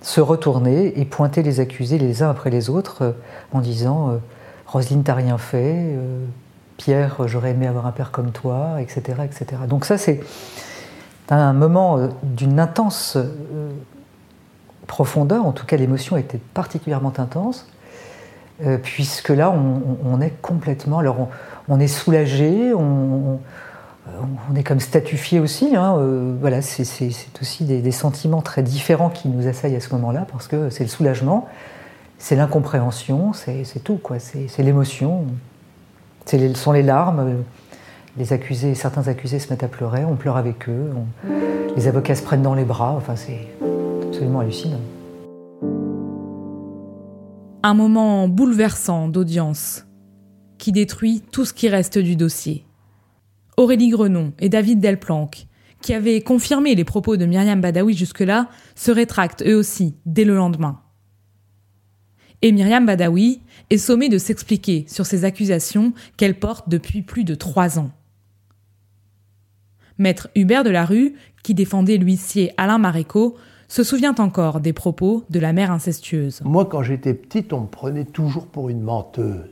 se 0.00 0.20
retourner 0.20 0.98
et 0.98 1.04
pointer 1.04 1.42
les 1.42 1.60
accusés 1.60 1.98
les 1.98 2.22
uns 2.22 2.30
après 2.30 2.50
les 2.50 2.70
autres 2.70 3.16
en 3.52 3.60
disant 3.60 4.20
Roselyne, 4.66 5.02
t'as 5.02 5.14
rien 5.14 5.38
fait, 5.38 5.96
Pierre, 6.76 7.26
j'aurais 7.26 7.50
aimé 7.50 7.66
avoir 7.66 7.86
un 7.86 7.90
père 7.90 8.12
comme 8.12 8.30
toi, 8.30 8.80
etc. 8.80 9.22
etc. 9.24 9.62
Donc 9.68 9.84
ça, 9.84 9.98
c'est 9.98 10.20
un 11.30 11.52
moment 11.52 11.98
d'une 12.22 12.60
intense 12.60 13.18
profondeur, 14.86 15.46
en 15.46 15.52
tout 15.52 15.66
cas 15.66 15.76
l'émotion 15.76 16.16
était 16.16 16.40
particulièrement 16.54 17.12
intense, 17.18 17.66
puisque 18.82 19.28
là, 19.28 19.50
on, 19.50 20.20
est 20.20 20.32
complètement... 20.40 20.98
Alors, 20.98 21.28
on, 21.68 21.78
est 21.78 21.88
soulagé, 21.88 22.72
on, 22.72 23.38
est 24.54 24.62
comme 24.62 24.80
statufié 24.80 25.40
aussi. 25.40 25.76
Hein, 25.76 25.96
euh, 25.98 26.34
voilà, 26.40 26.62
c'est 26.62 26.82
aussi 27.40 27.64
des, 27.64 27.92
sentiments 27.92 28.42
très 28.42 28.62
différents 28.62 29.10
qui 29.10 29.28
nous 29.28 29.46
assaillent 29.46 29.76
à 29.76 29.80
ce 29.80 29.90
moment-là, 29.94 30.26
parce 30.30 30.48
que 30.48 30.70
c'est 30.70 30.84
le 30.84 30.90
soulagement, 30.90 31.48
c'est 32.18 32.36
l'incompréhension, 32.36 33.32
c'est 33.32 33.84
tout, 33.84 33.98
quoi. 34.02 34.18
C'est 34.18 34.62
l'émotion, 34.62 35.24
ce 36.24 36.54
sont 36.54 36.72
les 36.72 36.82
larmes, 36.82 37.42
Les 38.16 38.32
accusés, 38.32 38.74
certains 38.74 39.08
accusés 39.08 39.38
se 39.38 39.50
mettent 39.50 39.64
à 39.64 39.68
pleurer, 39.68 40.04
on 40.04 40.16
pleure 40.16 40.38
avec 40.38 40.68
eux, 40.68 40.90
les 41.76 41.88
avocats 41.88 42.14
se 42.14 42.22
prennent 42.22 42.42
dans 42.42 42.54
les 42.54 42.64
bras, 42.64 42.94
enfin 42.96 43.16
c'est 43.16 43.46
Un 47.62 47.74
moment 47.74 48.28
bouleversant 48.28 49.08
d'audience 49.08 49.84
qui 50.58 50.72
détruit 50.72 51.22
tout 51.32 51.44
ce 51.44 51.52
qui 51.52 51.68
reste 51.68 51.98
du 51.98 52.16
dossier. 52.16 52.64
Aurélie 53.56 53.90
Grenon 53.90 54.32
et 54.38 54.48
David 54.48 54.80
Delplanque, 54.80 55.46
qui 55.82 55.92
avaient 55.92 56.22
confirmé 56.22 56.74
les 56.74 56.84
propos 56.84 57.16
de 57.16 57.26
Myriam 57.26 57.60
Badawi 57.60 57.94
jusque-là, 57.94 58.48
se 58.74 58.90
rétractent 58.90 59.42
eux 59.46 59.56
aussi 59.56 59.96
dès 60.06 60.24
le 60.24 60.34
lendemain. 60.34 60.80
Et 62.40 62.52
Myriam 62.52 62.86
Badawi 62.86 63.42
est 63.70 63.78
sommée 63.78 64.08
de 64.08 64.18
s'expliquer 64.18 64.86
sur 64.88 65.04
ces 65.04 65.24
accusations 65.24 65.92
qu'elle 66.16 66.38
porte 66.38 66.68
depuis 66.68 67.02
plus 67.02 67.24
de 67.24 67.34
trois 67.34 67.78
ans. 67.78 67.90
Maître 69.98 70.28
Hubert 70.34 70.64
de 70.64 70.70
la 70.70 70.84
Rue, 70.84 71.14
qui 71.42 71.54
défendait 71.54 71.96
l'huissier 71.96 72.52
Alain 72.56 72.78
Maréco, 72.78 73.36
se 73.68 73.82
souvient 73.82 74.14
encore 74.14 74.60
des 74.60 74.72
propos 74.72 75.24
de 75.30 75.40
la 75.40 75.52
mère 75.52 75.70
incestueuse. 75.70 76.40
Moi, 76.44 76.66
quand 76.66 76.82
j'étais 76.82 77.14
petite, 77.14 77.52
on 77.52 77.62
me 77.62 77.66
prenait 77.66 78.04
toujours 78.04 78.46
pour 78.46 78.68
une 78.68 78.80
menteuse. 78.80 79.50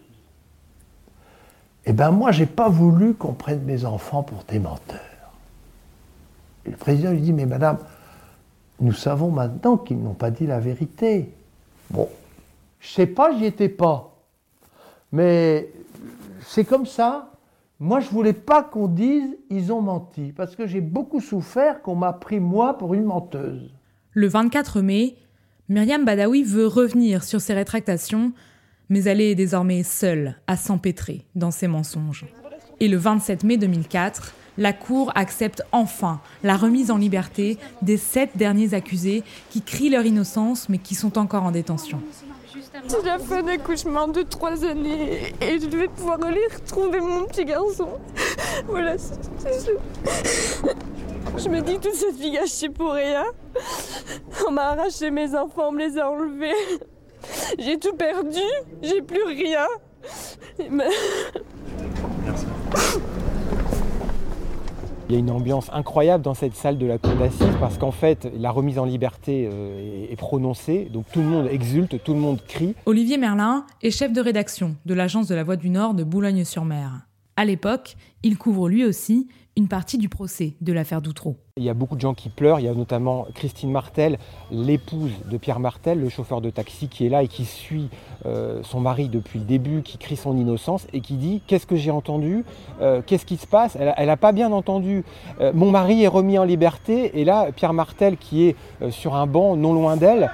Eh 1.86 1.92
bien, 1.92 2.10
moi, 2.10 2.32
j'ai 2.32 2.46
pas 2.46 2.68
voulu 2.68 3.14
qu'on 3.14 3.32
prenne 3.32 3.62
mes 3.62 3.84
enfants 3.84 4.22
pour 4.22 4.44
des 4.44 4.58
menteurs. 4.58 5.00
Le 6.64 6.72
président 6.72 7.10
lui 7.10 7.20
dit 7.20 7.32
Mais 7.32 7.46
madame, 7.46 7.78
nous 8.80 8.92
savons 8.92 9.30
maintenant 9.30 9.76
qu'ils 9.76 10.02
n'ont 10.02 10.14
pas 10.14 10.30
dit 10.30 10.46
la 10.46 10.60
vérité. 10.60 11.32
Bon, 11.90 12.08
je 12.80 12.88
sais 12.88 13.06
pas, 13.06 13.36
j'y 13.36 13.44
étais 13.44 13.68
pas. 13.68 14.14
Mais 15.12 15.68
c'est 16.46 16.64
comme 16.64 16.86
ça. 16.86 17.30
Moi, 17.80 18.00
je 18.00 18.08
voulais 18.08 18.32
pas 18.32 18.62
qu'on 18.62 18.86
dise 18.86 19.36
ils 19.50 19.72
ont 19.72 19.82
menti, 19.82 20.32
parce 20.32 20.56
que 20.56 20.66
j'ai 20.66 20.80
beaucoup 20.80 21.20
souffert 21.20 21.82
qu'on 21.82 21.96
m'a 21.96 22.12
pris 22.12 22.40
moi 22.40 22.78
pour 22.78 22.94
une 22.94 23.04
menteuse. 23.04 23.70
Le 24.16 24.28
24 24.28 24.80
mai, 24.80 25.16
Myriam 25.68 26.04
Badawi 26.04 26.44
veut 26.44 26.68
revenir 26.68 27.24
sur 27.24 27.40
ses 27.40 27.52
rétractations, 27.52 28.32
mais 28.88 29.02
elle 29.02 29.20
est 29.20 29.34
désormais 29.34 29.82
seule 29.82 30.36
à 30.46 30.56
s'empêtrer 30.56 31.24
dans 31.34 31.50
ses 31.50 31.66
mensonges. 31.66 32.24
Et 32.78 32.86
le 32.86 32.96
27 32.96 33.42
mai 33.42 33.56
2004, 33.56 34.32
la 34.56 34.72
Cour 34.72 35.10
accepte 35.16 35.62
enfin 35.72 36.20
la 36.44 36.56
remise 36.56 36.92
en 36.92 36.96
liberté 36.96 37.58
des 37.82 37.96
sept 37.96 38.36
derniers 38.36 38.72
accusés 38.72 39.24
qui 39.50 39.62
crient 39.62 39.90
leur 39.90 40.06
innocence 40.06 40.68
mais 40.68 40.78
qui 40.78 40.94
sont 40.94 41.18
encore 41.18 41.42
en 41.42 41.50
détention. 41.50 42.00
C'est 42.86 43.04
la 43.04 43.18
fin 43.18 43.42
d'un 43.42 43.58
cauchemar 43.58 44.06
de 44.06 44.22
trois 44.22 44.64
années 44.64 45.32
et 45.40 45.58
je 45.58 45.76
vais 45.76 45.88
pouvoir 45.88 46.22
aller 46.22 46.46
retrouver 46.54 47.00
mon 47.00 47.24
petit 47.24 47.44
garçon. 47.44 47.88
Voilà, 48.68 48.96
c'est 48.96 49.18
Je 51.36 51.48
me 51.48 51.60
dis 51.60 51.78
toute 51.78 51.94
cette 51.94 52.16
vie 52.16 52.30
gâchée 52.32 52.68
pour 52.68 52.92
rien. 52.92 53.24
On 54.48 54.52
m'a 54.52 54.70
arraché 54.70 55.10
mes 55.10 55.34
enfants, 55.34 55.68
on 55.68 55.72
me 55.72 55.80
les 55.80 55.98
a 55.98 56.10
enlevés. 56.10 56.52
J'ai 57.58 57.78
tout 57.78 57.94
perdu, 57.94 58.40
j'ai 58.82 59.02
plus 59.02 59.24
rien. 59.24 59.66
Merci. 60.70 60.98
Il 65.08 65.12
y 65.12 65.16
a 65.16 65.18
une 65.18 65.30
ambiance 65.30 65.68
incroyable 65.72 66.24
dans 66.24 66.32
cette 66.32 66.54
salle 66.54 66.78
de 66.78 66.86
la 66.86 66.96
cour 66.96 67.14
d'assises 67.14 67.56
parce 67.60 67.76
qu'en 67.76 67.90
fait, 67.90 68.26
la 68.38 68.50
remise 68.50 68.78
en 68.78 68.86
liberté 68.86 69.46
euh, 69.52 70.06
est 70.10 70.16
prononcée, 70.16 70.88
donc 70.90 71.04
tout 71.12 71.20
le 71.20 71.26
monde 71.26 71.46
exulte, 71.50 72.02
tout 72.02 72.14
le 72.14 72.20
monde 72.20 72.40
crie. 72.48 72.74
Olivier 72.86 73.18
Merlin 73.18 73.66
est 73.82 73.90
chef 73.90 74.12
de 74.12 74.20
rédaction 74.22 74.76
de 74.86 74.94
l'agence 74.94 75.28
de 75.28 75.34
la 75.34 75.44
Voix 75.44 75.56
du 75.56 75.68
Nord 75.68 75.92
de 75.92 76.04
Boulogne-sur-Mer. 76.04 77.06
À 77.36 77.44
l'époque, 77.44 77.96
il 78.22 78.38
couvre 78.38 78.68
lui 78.68 78.84
aussi 78.84 79.26
une 79.56 79.66
partie 79.68 79.98
du 79.98 80.08
procès 80.08 80.54
de 80.60 80.72
l'affaire 80.72 81.02
Doutreau. 81.02 81.36
Il 81.56 81.64
y 81.64 81.68
a 81.68 81.74
beaucoup 81.74 81.96
de 81.96 82.00
gens 82.00 82.14
qui 82.14 82.28
pleurent. 82.28 82.60
Il 82.60 82.66
y 82.66 82.68
a 82.68 82.74
notamment 82.74 83.26
Christine 83.34 83.70
Martel, 83.70 84.18
l'épouse 84.50 85.12
de 85.30 85.36
Pierre 85.36 85.60
Martel, 85.60 86.00
le 86.00 86.08
chauffeur 86.08 86.40
de 86.40 86.50
taxi 86.50 86.88
qui 86.88 87.06
est 87.06 87.08
là 87.08 87.22
et 87.22 87.28
qui 87.28 87.44
suit 87.44 87.88
euh, 88.26 88.60
son 88.62 88.80
mari 88.80 89.08
depuis 89.08 89.40
le 89.40 89.44
début, 89.44 89.82
qui 89.82 89.98
crie 89.98 90.16
son 90.16 90.36
innocence 90.36 90.86
et 90.92 91.00
qui 91.00 91.14
dit 91.14 91.42
Qu'est-ce 91.46 91.66
que 91.66 91.76
j'ai 91.76 91.90
entendu? 91.90 92.44
Euh, 92.80 93.02
Qu'est-ce 93.04 93.26
qui 93.26 93.36
se 93.36 93.46
passe? 93.46 93.76
Elle 93.78 94.06
n'a 94.06 94.16
pas 94.16 94.32
bien 94.32 94.50
entendu. 94.52 95.04
Euh, 95.40 95.52
mon 95.54 95.70
mari 95.70 96.02
est 96.02 96.08
remis 96.08 96.38
en 96.38 96.44
liberté. 96.44 97.20
Et 97.20 97.24
là, 97.24 97.50
Pierre 97.54 97.72
Martel, 97.74 98.16
qui 98.16 98.46
est 98.46 98.56
sur 98.90 99.14
un 99.14 99.26
banc 99.26 99.56
non 99.56 99.72
loin 99.74 99.96
d'elle, 99.96 100.30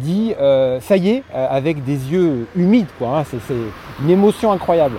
dit 0.00 0.32
Ça 0.80 0.96
y 0.96 1.08
est, 1.08 1.22
avec 1.32 1.84
des 1.84 2.12
yeux 2.12 2.46
humides. 2.56 2.86
Hein. 3.00 3.24
c'est 3.24 3.54
une 4.02 4.10
émotion 4.10 4.50
incroyable. 4.50 4.96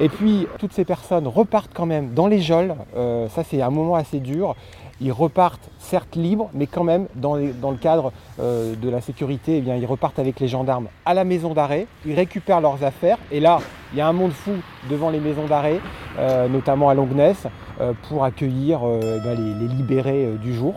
Et 0.00 0.08
puis, 0.08 0.46
toutes 0.58 0.72
ces 0.72 0.84
personnes 0.84 1.26
repartent 1.28 1.72
quand 1.74 1.86
même 1.86 2.14
dans 2.14 2.26
les 2.26 2.40
geôles. 2.40 2.74
ça, 2.94 3.44
c'est 3.44 3.60
un 3.60 3.70
moment 3.70 3.96
assez 3.96 4.18
dur. 4.18 4.56
Ils 5.02 5.12
repartent 5.12 5.70
certes 5.78 6.14
libres, 6.14 6.50
mais 6.52 6.66
quand 6.66 6.84
même 6.84 7.06
dans, 7.14 7.34
le 7.36 7.76
cadre 7.80 8.12
euh, 8.38 8.74
de 8.76 8.88
la 8.90 9.00
sécurité, 9.00 9.56
eh 9.56 9.60
bien, 9.62 9.76
ils 9.76 9.86
repartent 9.86 10.18
avec 10.18 10.38
les 10.40 10.48
gendarmes 10.48 10.88
à 11.06 11.14
la 11.14 11.24
maison 11.24 11.54
d'arrêt, 11.54 11.86
ils 12.04 12.14
récupèrent 12.14 12.60
leurs 12.60 12.84
affaires, 12.84 13.16
et 13.30 13.40
là, 13.40 13.60
il 13.92 13.98
y 13.98 14.02
a 14.02 14.06
un 14.06 14.12
monde 14.12 14.32
fou 14.32 14.52
devant 14.90 15.08
les 15.08 15.18
maisons 15.18 15.46
d'arrêt, 15.46 15.80
euh, 16.18 16.48
notamment 16.48 16.90
à 16.90 16.94
Longness, 16.94 17.46
euh, 17.80 17.94
pour 18.08 18.24
accueillir 18.24 18.80
eh 18.84 19.36
les, 19.36 19.54
les, 19.54 19.74
libérés 19.74 20.28
du 20.42 20.54
jour. 20.54 20.74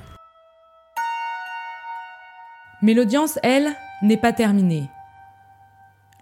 Mais 2.82 2.94
l'audience, 2.94 3.40
elle, 3.44 3.70
n'est 4.02 4.18
pas 4.18 4.32
terminée. 4.32 4.90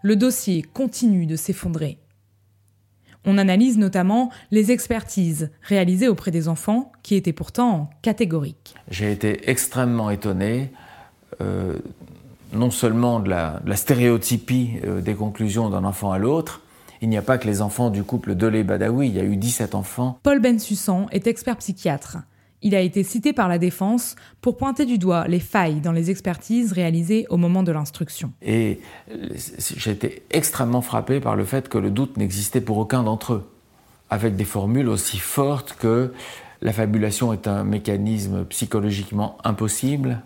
Le 0.02 0.16
dossier 0.16 0.64
continue 0.64 1.28
de 1.28 1.36
s'effondrer. 1.36 2.01
On 3.26 3.38
analyse 3.38 3.78
notamment 3.78 4.32
les 4.50 4.72
expertises 4.72 5.52
réalisées 5.62 6.08
auprès 6.08 6.32
des 6.32 6.48
enfants 6.48 6.92
qui 7.04 7.16
étaient 7.16 7.34
pourtant 7.34 7.90
catégoriques. 8.02 8.76
J'ai 8.90 9.12
été 9.12 9.50
extrêmement 9.50 10.10
étonné, 10.10 10.72
euh, 11.40 11.78
non 12.54 12.72
seulement 12.72 13.20
de 13.20 13.30
la, 13.30 13.62
stéréotypie 13.76 14.80
euh, 14.84 15.02
des 15.02 15.14
conclusions 15.14 15.70
d'un 15.70 15.84
enfant 15.84 16.12
à 16.12 16.18
l'autre, 16.18 16.62
il 17.02 17.10
n'y 17.10 17.18
a 17.18 17.22
pas 17.24 17.38
que 17.38 17.48
les 17.48 17.62
enfants 17.62 17.90
du 17.90 18.04
couple 18.04 18.36
Delay-Badawi, 18.36 19.08
il 19.08 19.16
y 19.16 19.20
a 19.20 19.24
eu 19.24 19.36
17 19.36 19.74
enfants. 19.74 20.20
Paul 20.22 20.40
Bensussan 20.40 21.08
est 21.12 21.26
expert 21.26 21.58
psychiatre. 21.58 22.20
Il 22.64 22.76
a 22.76 22.80
été 22.80 23.04
cité 23.04 23.34
par 23.34 23.48
la 23.48 23.58
défense 23.58 24.16
pour 24.40 24.58
pointer 24.58 24.86
du 24.86 24.98
doigt 24.98 25.28
les 25.28 25.40
failles 25.40 25.82
dans 25.82 25.92
les 25.92 26.12
expertises 26.12 26.74
réalisées 26.74 27.26
au 27.30 27.38
moment 27.38 27.64
de 27.64 27.72
l'instruction. 27.72 28.32
Et 28.42 28.80
j'ai 29.76 29.92
été 29.92 30.24
extrêmement 30.30 30.82
frappé 30.82 31.20
par 31.20 31.36
le 31.36 31.44
fait 31.44 31.70
que 31.70 31.80
le 31.80 31.90
doute 31.90 32.18
n'existait 32.18 32.62
pour 32.62 32.78
aucun 32.78 33.04
d'entre 33.04 33.34
eux, 33.34 33.52
avec 34.10 34.36
des 34.36 34.46
formules 34.46 34.90
aussi 34.90 35.18
fortes 35.18 35.76
que 35.80 36.14
la 36.62 36.72
fabulation 36.72 37.34
est 37.34 37.48
un 37.48 37.64
mécanisme 37.64 38.46
psychologiquement 38.46 39.38
impossible, 39.44 40.22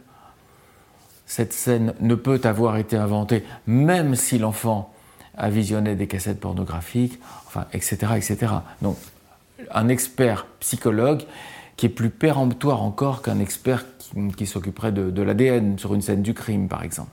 cette 1.25 1.53
scène 1.53 1.93
ne 2.01 2.15
peut 2.15 2.41
avoir 2.43 2.77
été 2.77 2.97
inventée 2.97 3.43
même 3.65 4.15
si 4.15 4.37
l'enfant 4.37 4.93
a 5.37 5.49
visionné 5.49 5.95
des 5.95 6.07
cassettes 6.07 6.39
pornographiques, 6.39 7.19
enfin, 7.47 7.65
etc., 7.73 8.13
etc. 8.15 8.53
Donc, 8.81 8.97
un 9.71 9.87
expert 9.87 10.45
psychologue 10.59 11.23
qui 11.77 11.87
est 11.87 11.89
plus 11.89 12.09
péremptoire 12.09 12.81
encore 12.81 13.21
qu'un 13.21 13.39
expert 13.39 13.85
qui, 14.37 14.45
s'occuperait 14.45 14.91
de, 14.91 15.21
l'ADN 15.21 15.77
sur 15.77 15.93
une 15.93 16.01
scène 16.01 16.21
du 16.21 16.33
crime, 16.33 16.67
par 16.67 16.83
exemple. 16.83 17.11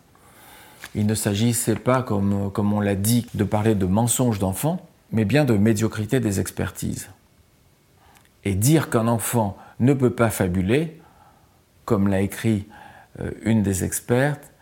Il 0.95 1.07
ne 1.07 1.15
s'agissait 1.15 1.77
pas, 1.77 2.03
comme, 2.03 2.51
comme 2.53 2.73
on 2.73 2.81
l'a 2.81 2.95
dit, 2.95 3.27
de 3.35 3.45
parler 3.45 3.75
de 3.75 3.87
mensonges 3.87 4.39
d'enfants, 4.39 4.87
mais 5.11 5.25
bien 5.25 5.45
de 5.45 5.55
médiocrité 5.57 6.21
des 6.21 6.39
expertises. 6.39 7.09
Et 8.45 8.55
dire 8.55 8.91
qu'un 8.91 9.09
enfant 9.09 9.57
ne 9.81 9.95
peut 9.95 10.11
pas 10.11 10.31
fabuler, 10.31 11.01
comme 11.85 12.09
l'a 12.09 12.21
écrit 12.21 12.67
euh, 13.21 13.31
une 13.43 13.63
des 13.63 13.85
expertes, 13.85 14.53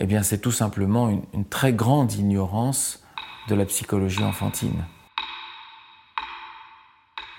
eh 0.00 0.06
bien 0.06 0.22
c'est 0.22 0.38
tout 0.38 0.52
simplement 0.52 1.08
une, 1.08 1.22
une 1.34 1.44
très 1.44 1.72
grande 1.72 2.12
ignorance 2.12 3.02
de 3.48 3.54
la 3.54 3.64
psychologie 3.64 4.22
enfantine. 4.22 4.84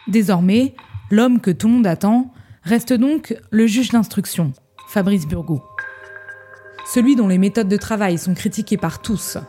Désormais, 0.07 0.73
L'homme 1.11 1.39
que 1.39 1.49
tout 1.49 1.67
le 1.67 1.73
monde 1.73 1.87
attend 1.87 2.31
reste 2.63 2.93
donc 2.93 3.35
le 3.49 3.65
juge 3.65 3.89
d'instruction, 3.89 4.53
Fabrice 4.89 5.27
Burgot. 5.27 5.63
Celui 6.85 7.15
dont 7.15 7.27
les 7.27 7.39
méthodes 7.39 7.67
de 7.67 7.77
travail 7.77 8.19
sont 8.19 8.35
critiquées 8.35 8.77
par 8.77 9.01
tous. 9.01 9.39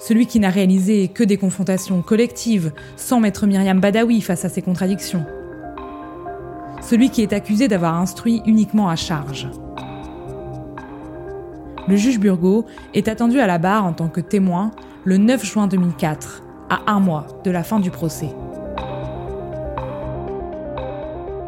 Celui 0.00 0.26
qui 0.26 0.40
n'a 0.40 0.48
réalisé 0.48 1.08
que 1.08 1.24
des 1.24 1.36
confrontations 1.36 2.00
collectives 2.00 2.72
sans 2.96 3.20
mettre 3.20 3.46
Myriam 3.46 3.80
Badawi 3.80 4.22
face 4.22 4.46
à 4.46 4.48
ses 4.48 4.62
contradictions. 4.62 5.26
Celui 6.80 7.10
qui 7.10 7.22
est 7.22 7.34
accusé 7.34 7.68
d'avoir 7.68 7.94
instruit 7.94 8.40
uniquement 8.46 8.88
à 8.88 8.96
charge. 8.96 9.48
Le 11.86 11.96
juge 11.96 12.18
Burgot 12.18 12.64
est 12.94 13.08
attendu 13.08 13.40
à 13.40 13.46
la 13.46 13.58
barre 13.58 13.84
en 13.84 13.92
tant 13.92 14.08
que 14.08 14.20
témoin 14.22 14.70
le 15.04 15.18
9 15.18 15.44
juin 15.44 15.66
2004, 15.66 16.42
à 16.70 16.92
un 16.92 17.00
mois 17.00 17.26
de 17.44 17.50
la 17.50 17.62
fin 17.62 17.80
du 17.80 17.90
procès. 17.90 18.30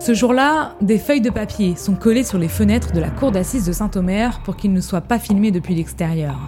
Ce 0.01 0.15
jour-là, 0.15 0.77
des 0.81 0.99
feuilles 0.99 1.21
de 1.21 1.29
papier 1.29 1.77
sont 1.77 1.95
collées 1.95 2.25
sur 2.25 2.39
les 2.39 2.49
fenêtres 2.49 2.93
de 2.93 3.01
la 3.01 3.11
cour 3.11 3.33
d'assises 3.33 3.67
de 3.67 3.73
Saint-Omer 3.73 4.41
pour 4.45 4.57
qu'ils 4.57 4.73
ne 4.73 4.81
soient 4.81 5.03
pas 5.03 5.19
filmés 5.19 5.51
depuis 5.51 5.75
l'extérieur. 5.75 6.39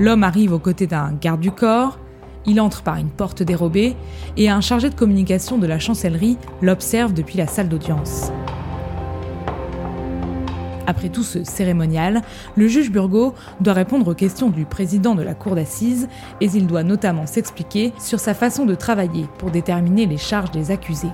L'homme 0.00 0.24
arrive 0.24 0.52
aux 0.52 0.58
côtés 0.58 0.88
d'un 0.88 1.12
garde 1.12 1.40
du 1.40 1.52
corps, 1.52 2.00
Il 2.44 2.60
entre 2.60 2.82
par 2.82 2.96
une 2.96 3.10
porte 3.10 3.44
dérobée 3.44 3.94
et 4.36 4.50
un 4.50 4.60
chargé 4.60 4.90
de 4.90 4.96
communication 4.96 5.58
de 5.58 5.66
la 5.68 5.78
chancellerie 5.78 6.38
l'observe 6.60 7.12
depuis 7.12 7.38
la 7.38 7.46
salle 7.46 7.68
d'audience. 7.68 8.32
Après 10.88 11.10
tout 11.10 11.22
ce 11.22 11.44
cérémonial, 11.44 12.22
le 12.56 12.66
juge 12.66 12.90
Burgot 12.90 13.34
doit 13.60 13.74
répondre 13.74 14.08
aux 14.08 14.14
questions 14.14 14.48
du 14.48 14.64
président 14.64 15.14
de 15.14 15.22
la 15.22 15.34
cour 15.34 15.54
d'assises 15.54 16.08
et 16.40 16.46
il 16.46 16.66
doit 16.66 16.82
notamment 16.82 17.26
s'expliquer 17.26 17.92
sur 18.00 18.18
sa 18.18 18.34
façon 18.34 18.64
de 18.64 18.74
travailler 18.74 19.26
pour 19.38 19.52
déterminer 19.52 20.06
les 20.06 20.16
charges 20.16 20.50
des 20.50 20.72
accusés. 20.72 21.12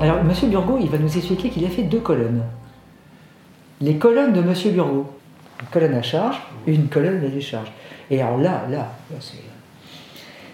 Alors, 0.00 0.18
M. 0.18 0.32
Burgot, 0.50 0.78
il 0.80 0.88
va 0.88 0.98
nous 0.98 1.16
expliquer 1.16 1.50
qu'il 1.50 1.64
a 1.64 1.68
fait 1.68 1.82
deux 1.82 1.98
colonnes. 2.00 2.44
Les 3.80 3.96
colonnes 3.96 4.32
de 4.32 4.40
M. 4.40 4.54
Burgot. 4.74 5.06
Une 5.60 5.68
colonne 5.68 5.94
à 5.94 6.02
charge 6.02 6.40
une 6.66 6.88
colonne 6.88 7.24
à 7.24 7.28
décharge. 7.28 7.72
Et 8.10 8.20
alors 8.20 8.38
là, 8.38 8.66
là, 8.70 8.92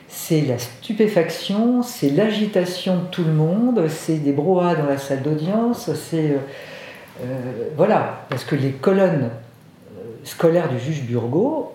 c'est 0.09 0.43
la 0.43 0.59
stupéfaction, 0.59 1.83
c'est 1.83 2.11
l'agitation 2.11 2.97
de 2.97 3.07
tout 3.11 3.25
le 3.25 3.33
monde, 3.33 3.87
c'est 3.89 4.17
des 4.17 4.33
brouhahas 4.33 4.77
dans 4.77 4.87
la 4.87 4.99
salle 4.99 5.23
d'audience, 5.23 5.93
c'est... 5.95 6.31
Euh, 6.31 6.39
euh, 7.23 7.69
voilà, 7.77 8.27
parce 8.29 8.45
que 8.45 8.57
les 8.57 8.73
colonnes 8.73 9.31
euh, 9.97 10.03
scolaires 10.25 10.69
du 10.69 10.81
juge 10.81 11.03
Burgot, 11.03 11.73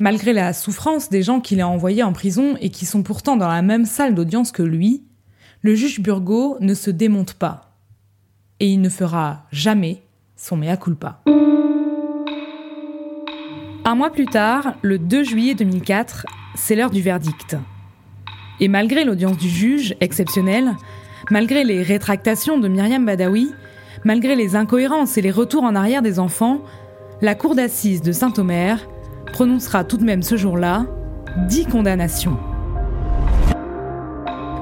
Malgré 0.00 0.32
la 0.32 0.52
souffrance 0.52 1.08
des 1.08 1.22
gens 1.22 1.40
qu'il 1.40 1.60
a 1.60 1.68
envoyés 1.68 2.02
en 2.02 2.12
prison 2.12 2.56
et 2.60 2.70
qui 2.70 2.86
sont 2.86 3.02
pourtant 3.02 3.36
dans 3.36 3.48
la 3.48 3.62
même 3.62 3.84
salle 3.84 4.14
d'audience 4.14 4.52
que 4.52 4.62
lui, 4.62 5.04
le 5.62 5.74
juge 5.74 6.00
Burgot 6.00 6.58
ne 6.60 6.74
se 6.74 6.90
démonte 6.90 7.34
pas. 7.34 7.76
Et 8.60 8.68
il 8.68 8.80
ne 8.80 8.88
fera 8.88 9.46
jamais 9.52 10.02
son 10.36 10.56
mea 10.56 10.76
culpa. 10.76 11.22
Un 13.84 13.94
mois 13.94 14.10
plus 14.10 14.26
tard, 14.26 14.74
le 14.82 14.98
2 14.98 15.22
juillet 15.22 15.54
2004, 15.54 16.26
c'est 16.56 16.74
l'heure 16.74 16.90
du 16.90 17.02
verdict. 17.02 17.56
Et 18.58 18.68
malgré 18.68 19.04
l'audience 19.04 19.36
du 19.36 19.48
juge, 19.48 19.94
exceptionnelle, 20.00 20.72
malgré 21.30 21.64
les 21.64 21.82
rétractations 21.82 22.58
de 22.58 22.68
Myriam 22.68 23.04
Badawi, 23.04 23.52
malgré 24.04 24.34
les 24.34 24.56
incohérences 24.56 25.18
et 25.18 25.22
les 25.22 25.30
retours 25.30 25.64
en 25.64 25.74
arrière 25.74 26.02
des 26.02 26.18
enfants, 26.18 26.62
la 27.22 27.34
cour 27.34 27.54
d'assises 27.54 28.02
de 28.02 28.12
Saint-Omer 28.12 28.88
prononcera 29.32 29.84
tout 29.84 29.96
de 29.96 30.04
même 30.04 30.22
ce 30.22 30.36
jour-là 30.36 30.86
dix 31.48 31.66
condamnations. 31.66 32.36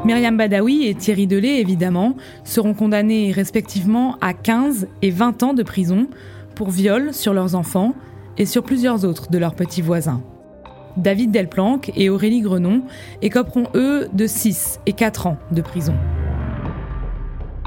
Myriam 0.04 0.37
Badawi 0.37 0.87
et 0.87 0.94
Thierry 0.94 1.26
Delay, 1.26 1.61
évidemment, 1.61 2.14
seront 2.44 2.75
condamnés 2.75 3.32
respectivement 3.32 4.16
à 4.20 4.34
15 4.34 4.88
et 5.02 5.11
20 5.11 5.42
ans 5.42 5.54
de 5.54 5.62
prison 5.62 6.08
pour 6.54 6.70
viol 6.70 7.14
sur 7.14 7.32
leurs 7.32 7.54
enfants 7.54 7.94
et 8.37 8.46
sur 8.46 8.62
plusieurs 8.62 9.04
autres 9.04 9.30
de 9.30 9.38
leurs 9.38 9.54
petits 9.54 9.82
voisins. 9.82 10.23
David 10.96 11.30
Delplanque 11.30 11.90
et 11.96 12.11
Aurélie 12.11 12.42
Grenon 12.42 12.82
écoperont 13.23 13.66
eux 13.75 14.08
de 14.12 14.26
6 14.26 14.80
et 14.87 14.92
4 14.92 15.26
ans 15.26 15.38
de 15.50 15.62
prison. 15.62 15.94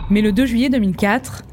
Mais 0.09 0.21
le 0.21 0.31
2 0.31 0.45
juillet 0.45 0.69
2004, 0.69 1.43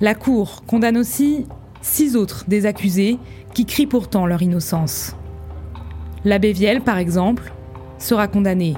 la 0.00 0.14
Cour 0.14 0.62
condamne 0.66 0.96
aussi 0.96 1.46
six 1.84 2.16
autres 2.16 2.44
des 2.48 2.66
accusés 2.66 3.18
qui 3.52 3.66
crient 3.66 3.86
pourtant 3.86 4.26
leur 4.26 4.42
innocence. 4.42 5.14
L'abbé 6.24 6.52
Viel, 6.52 6.80
par 6.80 6.96
exemple, 6.98 7.52
sera 7.98 8.26
condamné 8.26 8.74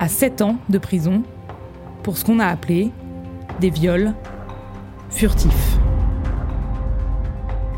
à 0.00 0.08
7 0.08 0.42
ans 0.42 0.56
de 0.68 0.78
prison 0.78 1.22
pour 2.02 2.18
ce 2.18 2.24
qu'on 2.24 2.40
a 2.40 2.46
appelé 2.46 2.90
des 3.60 3.70
viols 3.70 4.12
furtifs. 5.08 5.78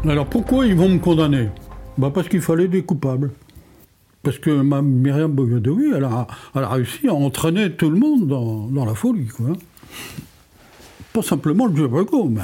Alors 0.09 0.27
pourquoi 0.27 0.67
ils 0.67 0.75
vont 0.75 0.89
me 0.89 0.99
condamner? 0.99 1.51
Bah 1.99 2.11
Parce 2.13 2.29
qu'il 2.29 2.41
fallait 2.41 2.69
des 2.69 2.83
coupables. 2.83 3.33
Parce 4.23 4.39
que 4.39 4.51
Myriam 4.51 5.33
Bogadoui, 5.33 5.93
elle 5.95 6.05
a, 6.05 6.27
réussi 6.55 7.09
à 7.09 7.15
entraîner 7.15 7.73
tout 7.73 7.91
le 7.91 7.99
monde 7.99 8.27
dans, 8.27 8.85
la 8.85 8.95
folie. 8.95 9.29
Quoi. 9.29 9.53
Pas 11.13 11.23
simplement 11.23 11.67
le 11.67 11.87
Burgo, 11.87 12.29
mais 12.31 12.43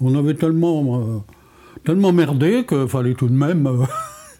on 0.00 0.14
avait 0.14 0.34
tellement, 0.34 1.24
euh, 1.88 2.12
merdé 2.12 2.64
qu'il 2.66 2.88
fallait 2.88 3.14
tout 3.14 3.28
de 3.28 3.34
même 3.34 3.66
euh, 3.66 3.84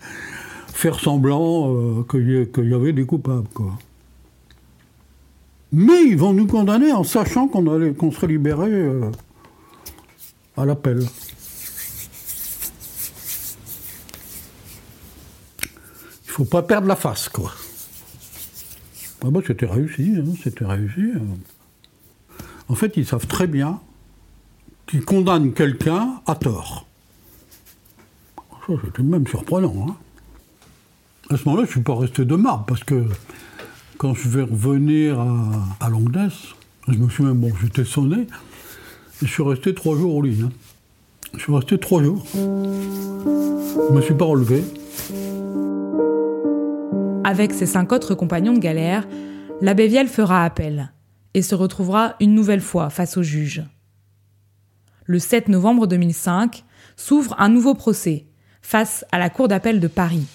faire 0.68 0.98
semblant 0.98 1.74
euh, 1.74 2.04
qu'il 2.10 2.68
y, 2.68 2.74
avait 2.74 2.92
des 2.92 3.06
coupables. 3.06 3.46
Mais 5.72 6.04
ils 6.06 6.16
vont 6.16 6.32
nous 6.32 6.46
condamner 6.46 6.92
en 6.92 7.04
sachant 7.04 7.48
qu'on 7.48 7.92
qu'on 7.94 8.12
serait 8.12 8.28
libéré 8.28 8.70
à 10.56 10.64
l'appel. 10.64 11.04
faut 16.34 16.44
pas 16.44 16.62
perdre 16.62 16.88
la 16.88 16.96
face, 16.96 17.28
quoi. 17.28 17.52
Ah 19.24 19.30
bah, 19.30 19.40
c'était 19.46 19.66
réussi, 19.66 20.14
hein, 20.18 20.32
c'était 20.42 20.64
réussi. 20.64 21.12
Hein. 21.14 22.44
En 22.68 22.74
fait, 22.74 22.96
ils 22.96 23.06
savent 23.06 23.28
très 23.28 23.46
bien 23.46 23.80
qu'ils 24.94 25.04
condamnent 25.04 25.52
quelqu'un 25.52 26.20
à 26.24 26.36
tort. 26.36 26.86
Ça, 28.64 28.74
c'était 28.84 29.02
même 29.02 29.26
surprenant. 29.26 29.74
Hein. 29.88 29.96
À 31.30 31.36
ce 31.36 31.44
moment-là, 31.46 31.64
je 31.64 31.70
ne 31.70 31.72
suis 31.72 31.80
pas 31.80 31.96
resté 31.96 32.24
de 32.24 32.36
marbre, 32.36 32.64
parce 32.66 32.84
que 32.84 33.04
quand 33.98 34.14
je 34.14 34.28
vais 34.28 34.42
revenir 34.42 35.18
à, 35.18 35.26
à 35.80 35.90
je 35.90 36.98
me 36.98 37.08
souviens, 37.08 37.34
bon, 37.34 37.50
j'étais 37.60 37.84
sonné, 37.84 38.28
je 39.20 39.26
suis 39.26 39.42
resté 39.42 39.74
trois 39.74 39.96
jours 39.96 40.14
au 40.14 40.22
lit. 40.22 40.44
Je 41.32 41.40
suis 41.40 41.52
resté 41.52 41.76
trois 41.76 42.00
jours. 42.00 42.24
Je 42.32 42.38
ne 42.38 43.96
me 43.96 44.00
suis 44.00 44.14
pas 44.14 44.26
relevé. 44.26 44.62
Avec 47.24 47.52
ses 47.52 47.66
cinq 47.66 47.90
autres 47.90 48.14
compagnons 48.14 48.52
de 48.52 48.60
galère, 48.60 49.08
l'abbé 49.60 49.88
Viel 49.88 50.06
fera 50.06 50.44
appel 50.44 50.92
et 51.32 51.42
se 51.42 51.56
retrouvera 51.56 52.14
une 52.20 52.34
nouvelle 52.34 52.60
fois 52.60 52.90
face 52.90 53.16
au 53.16 53.24
juge. 53.24 53.64
Le 55.06 55.18
7 55.18 55.48
novembre 55.48 55.86
2005 55.86 56.64
s'ouvre 56.96 57.36
un 57.38 57.50
nouveau 57.50 57.74
procès 57.74 58.26
face 58.62 59.04
à 59.12 59.18
la 59.18 59.28
Cour 59.28 59.48
d'appel 59.48 59.78
de 59.78 59.86
Paris. 59.86 60.26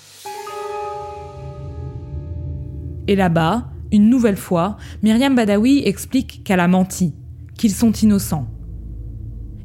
Et 3.07 3.15
là-bas, 3.15 3.71
une 3.91 4.09
nouvelle 4.09 4.37
fois, 4.37 4.77
Myriam 5.01 5.33
Badawi 5.33 5.81
explique 5.85 6.43
qu'elle 6.43 6.59
a 6.59 6.67
menti, 6.67 7.15
qu'ils 7.57 7.73
sont 7.73 7.91
innocents. 7.91 8.47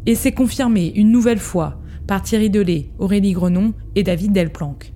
Et 0.06 0.14
c'est 0.14 0.32
confirmé 0.32 0.90
une 0.96 1.10
nouvelle 1.10 1.38
fois 1.38 1.78
par 2.06 2.22
Thierry 2.22 2.48
Delay, 2.48 2.90
Aurélie 2.98 3.32
Grenon 3.32 3.74
et 3.94 4.02
David 4.02 4.32
Delplanque. 4.32 4.94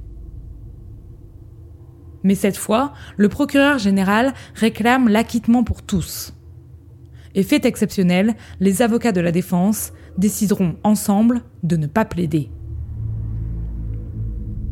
Mais 2.23 2.35
cette 2.35 2.57
fois, 2.57 2.95
le 3.19 3.29
procureur 3.29 3.77
général 3.77 4.33
réclame 4.55 5.09
l'acquittement 5.09 5.65
pour 5.65 5.83
tous. 5.83 6.33
Et 7.35 7.43
fait 7.43 7.65
exceptionnel, 7.65 8.35
les 8.61 8.83
avocats 8.83 9.13
de 9.13 9.21
la 9.21 9.33
défense 9.33 9.93
décideront 10.17 10.77
ensemble 10.83 11.43
de 11.63 11.77
ne 11.77 11.87
pas 11.87 12.05
plaider. 12.05 12.51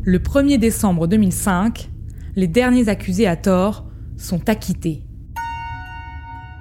Le 0.03 0.19
1er 0.19 0.57
décembre 0.57 1.07
2005, 1.07 1.89
les 2.35 2.47
derniers 2.47 2.89
accusés 2.89 3.27
à 3.27 3.35
tort 3.35 3.85
sont 4.17 4.49
acquittés. 4.49 5.03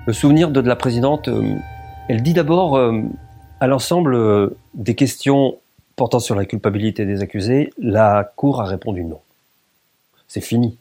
Le 0.07 0.13
souvenir 0.13 0.51
de 0.51 0.61
la 0.61 0.77
présidente, 0.77 1.29
euh, 1.29 1.55
elle 2.09 2.23
dit 2.23 2.35
d'abord 2.35 2.77
euh, 2.77 3.01
à 3.61 3.67
l'ensemble 3.67 4.15
euh, 4.15 4.57
des 4.75 4.95
questions 4.95 5.57
portant 5.97 6.21
sur 6.21 6.35
la 6.35 6.45
culpabilité 6.45 7.07
des 7.07 7.23
accusés, 7.23 7.73
la 7.79 8.31
Cour 8.37 8.61
a 8.61 8.67
répondu 8.67 9.03
non 9.03 9.21
c'est 10.29 10.41
fini. 10.41 10.77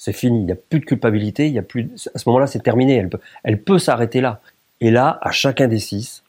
C'est 0.00 0.14
fini. 0.14 0.38
Il 0.38 0.46
n'y 0.46 0.52
a 0.52 0.56
plus 0.56 0.80
de 0.80 0.86
culpabilité. 0.86 1.46
Il 1.46 1.52
y 1.52 1.58
a 1.58 1.62
plus. 1.62 2.08
À 2.14 2.18
ce 2.18 2.26
moment-là, 2.30 2.46
c'est 2.46 2.62
terminé. 2.62 3.06
Elle 3.44 3.62
peut, 3.62 3.78
s'arrêter 3.78 4.22
là. 4.22 4.40
Et 4.80 4.90
là, 4.90 5.18
à 5.20 5.30
chacun 5.30 5.68
des 5.68 5.78
six, 5.78 6.22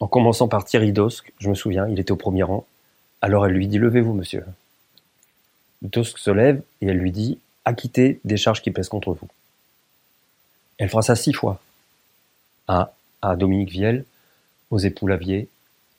en 0.00 0.06
commençant 0.06 0.48
par 0.48 0.64
Thierry 0.64 0.92
Dosque, 0.92 1.30
je 1.38 1.50
me 1.50 1.54
souviens, 1.54 1.86
il 1.88 2.00
était 2.00 2.12
au 2.12 2.16
premier 2.16 2.42
rang. 2.42 2.64
Alors 3.20 3.44
elle 3.44 3.52
lui 3.52 3.68
dit 3.68 3.76
Levez-vous, 3.76 4.14
monsieur. 4.14 4.46
Dosque 5.82 6.16
se 6.16 6.30
lève 6.30 6.62
et 6.80 6.86
elle 6.86 6.96
lui 6.96 7.12
dit 7.12 7.38
Acquittez 7.66 8.18
des 8.24 8.38
charges 8.38 8.62
qui 8.62 8.70
pèsent 8.70 8.88
contre 8.88 9.12
vous. 9.12 9.28
Elle 10.78 10.88
fera 10.88 11.02
ça 11.02 11.16
six 11.16 11.34
fois. 11.34 11.60
À, 12.66 12.94
à 13.20 13.36
Dominique 13.36 13.72
Viel, 13.72 14.06
aux 14.70 14.78
époux 14.78 15.06
Lavier, 15.06 15.48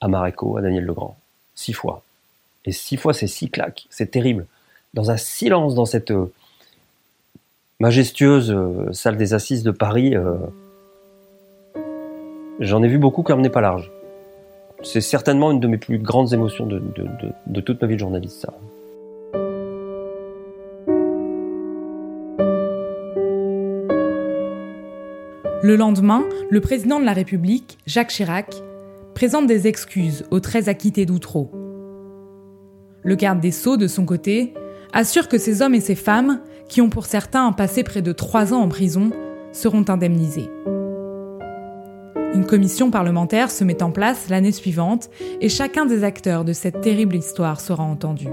à 0.01 0.07
Maréco, 0.07 0.57
à 0.57 0.63
Daniel 0.63 0.86
Legrand. 0.86 1.15
Six 1.53 1.73
fois. 1.73 2.03
Et 2.65 2.71
six 2.71 2.97
fois, 2.97 3.13
c'est 3.13 3.27
six 3.27 3.51
claques. 3.51 3.86
C'est 3.91 4.10
terrible 4.10 4.47
dans 4.95 5.12
un 5.12 5.17
silence 5.17 5.75
dans 5.75 5.86
cette 5.86 6.10
euh, 6.10 6.33
majestueuse 7.79 8.51
euh, 8.51 8.91
salle 8.91 9.17
des 9.17 9.33
assises 9.33 9.63
de 9.63 9.71
Paris. 9.71 10.15
Euh, 10.15 10.35
j'en 12.59 12.81
ai 12.81 12.87
vu 12.87 12.97
beaucoup 12.97 13.23
qui 13.23 13.31
n'emmenaient 13.31 13.49
pas 13.49 13.61
large. 13.61 13.91
C'est 14.83 15.01
certainement 15.01 15.51
une 15.51 15.59
de 15.59 15.67
mes 15.67 15.77
plus 15.77 15.99
grandes 15.99 16.33
émotions 16.33 16.65
de, 16.65 17.61
toute 17.61 17.81
ma 17.81 17.87
vie 17.87 17.95
de 17.95 17.99
journaliste, 17.99 18.41
ça. 18.41 18.53
Le 25.63 25.75
lendemain, 25.75 26.23
le 26.51 26.61
président 26.61 26.99
de 26.99 27.05
la 27.05 27.13
République, 27.13 27.79
Jacques 27.87 28.09
Chirac, 28.09 28.55
présente 29.15 29.47
des 29.47 29.67
excuses 29.67 30.25
aux 30.29 30.39
13 30.39 30.69
acquittés 30.69 31.07
d'Outreau 31.07 31.49
Le 33.03 33.15
garde 33.15 33.39
des 33.39 33.51
Sceaux, 33.51 33.77
de 33.77 33.87
son 33.87 34.05
côté, 34.05 34.53
assure 34.93 35.27
que 35.27 35.39
ces 35.39 35.63
hommes 35.63 35.73
et 35.73 35.81
ces 35.81 35.95
femmes, 35.95 36.39
qui 36.67 36.82
ont 36.82 36.89
pour 36.89 37.06
certains 37.06 37.51
passé 37.51 37.84
près 37.84 38.01
de 38.01 38.12
trois 38.12 38.53
ans 38.53 38.62
en 38.62 38.69
prison, 38.69 39.12
seront 39.51 39.86
indemnisés. 39.88 40.49
Une 42.34 42.45
commission 42.45 42.91
parlementaire 42.91 43.49
se 43.49 43.63
met 43.63 43.82
en 43.82 43.91
place 43.91 44.30
l'année 44.30 44.51
suivante 44.51 45.10
et 45.41 45.49
chacun 45.49 45.86
des 45.86 46.03
acteurs 46.03 46.45
de 46.45 46.53
cette 46.53 46.82
terrible 46.82 47.15
histoire 47.15 47.62
sera 47.62 47.84
entendu. 47.84 48.27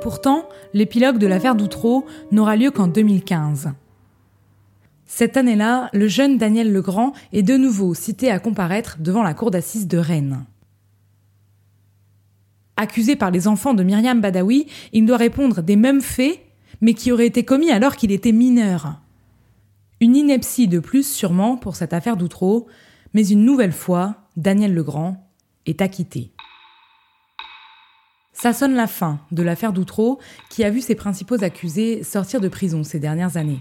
Pourtant, 0.00 0.48
l'épilogue 0.72 1.18
de 1.18 1.26
l'affaire 1.26 1.54
Doutreau 1.54 2.06
n'aura 2.30 2.56
lieu 2.56 2.70
qu'en 2.70 2.86
2015. 2.86 3.72
Cette 5.04 5.36
année-là, 5.36 5.90
le 5.92 6.08
jeune 6.08 6.38
Daniel 6.38 6.72
Legrand 6.72 7.12
est 7.32 7.42
de 7.42 7.56
nouveau 7.56 7.92
cité 7.92 8.30
à 8.30 8.38
comparaître 8.38 8.96
devant 8.98 9.22
la 9.22 9.34
cour 9.34 9.50
d'assises 9.50 9.86
de 9.86 9.98
Rennes. 9.98 10.44
Accusé 12.76 13.14
par 13.14 13.30
les 13.30 13.46
enfants 13.46 13.74
de 13.74 13.82
Myriam 13.82 14.20
Badawi, 14.20 14.66
il 14.92 15.04
doit 15.04 15.18
répondre 15.18 15.62
des 15.62 15.76
mêmes 15.76 16.00
faits, 16.00 16.40
mais 16.82 16.94
qui 16.94 17.12
auraient 17.12 17.26
été 17.26 17.44
commis 17.44 17.70
alors 17.70 17.96
qu'il 17.96 18.12
était 18.12 18.32
mineur. 18.32 19.00
Une 20.00 20.16
ineptie 20.16 20.68
de 20.68 20.80
plus 20.80 21.06
sûrement 21.06 21.56
pour 21.56 21.76
cette 21.76 21.92
affaire 21.94 22.16
d'Outreau, 22.16 22.66
mais 23.14 23.26
une 23.26 23.44
nouvelle 23.44 23.72
fois, 23.72 24.16
Daniel 24.36 24.74
Legrand 24.74 25.30
est 25.64 25.80
acquitté. 25.80 26.32
Ça 28.32 28.52
sonne 28.52 28.74
la 28.74 28.88
fin 28.88 29.20
de 29.30 29.42
l'affaire 29.42 29.72
d'Outreau 29.72 30.18
qui 30.50 30.64
a 30.64 30.70
vu 30.70 30.80
ses 30.80 30.96
principaux 30.96 31.44
accusés 31.44 32.02
sortir 32.02 32.40
de 32.40 32.48
prison 32.48 32.82
ces 32.82 32.98
dernières 32.98 33.36
années. 33.36 33.60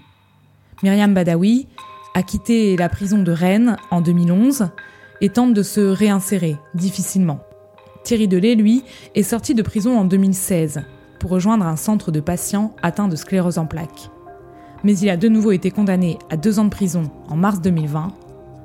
Myriam 0.82 1.14
Badawi 1.14 1.68
a 2.16 2.24
quitté 2.24 2.76
la 2.76 2.90
prison 2.90 3.22
de 3.22 3.32
Rennes 3.32 3.78
en 3.92 4.02
2011 4.02 4.70
et 5.22 5.30
tente 5.30 5.54
de 5.54 5.62
se 5.62 5.82
réinsérer 5.82 6.56
difficilement. 6.74 7.42
Thierry 8.04 8.28
Delay, 8.28 8.56
lui, 8.56 8.84
est 9.14 9.22
sorti 9.22 9.54
de 9.54 9.62
prison 9.62 10.00
en 10.00 10.06
2016 10.06 10.82
pour 11.22 11.30
rejoindre 11.30 11.68
un 11.68 11.76
centre 11.76 12.12
de 12.12 12.20
patients 12.20 12.74
atteints 12.82 13.08
de 13.08 13.16
sclérose 13.16 13.60
en 13.60 13.68
plaques. 13.68 14.10
Mais 14.84 14.98
il 14.98 15.10
a 15.12 15.18
de 15.18 15.30
nouveau 15.30 15.52
été 15.52 15.70
condamné 15.70 16.18
à 16.32 16.36
deux 16.36 16.58
ans 16.58 16.66
de 16.66 16.72
prison 16.72 17.12
en 17.30 17.36
mars 17.36 17.62
2020 17.62 18.08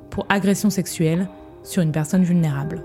pour 0.09 0.25
agression 0.27 0.71
sexuelle 0.71 1.29
sur 1.61 1.83
une 1.83 1.91
personne 1.91 2.23
vulnérable. 2.23 2.83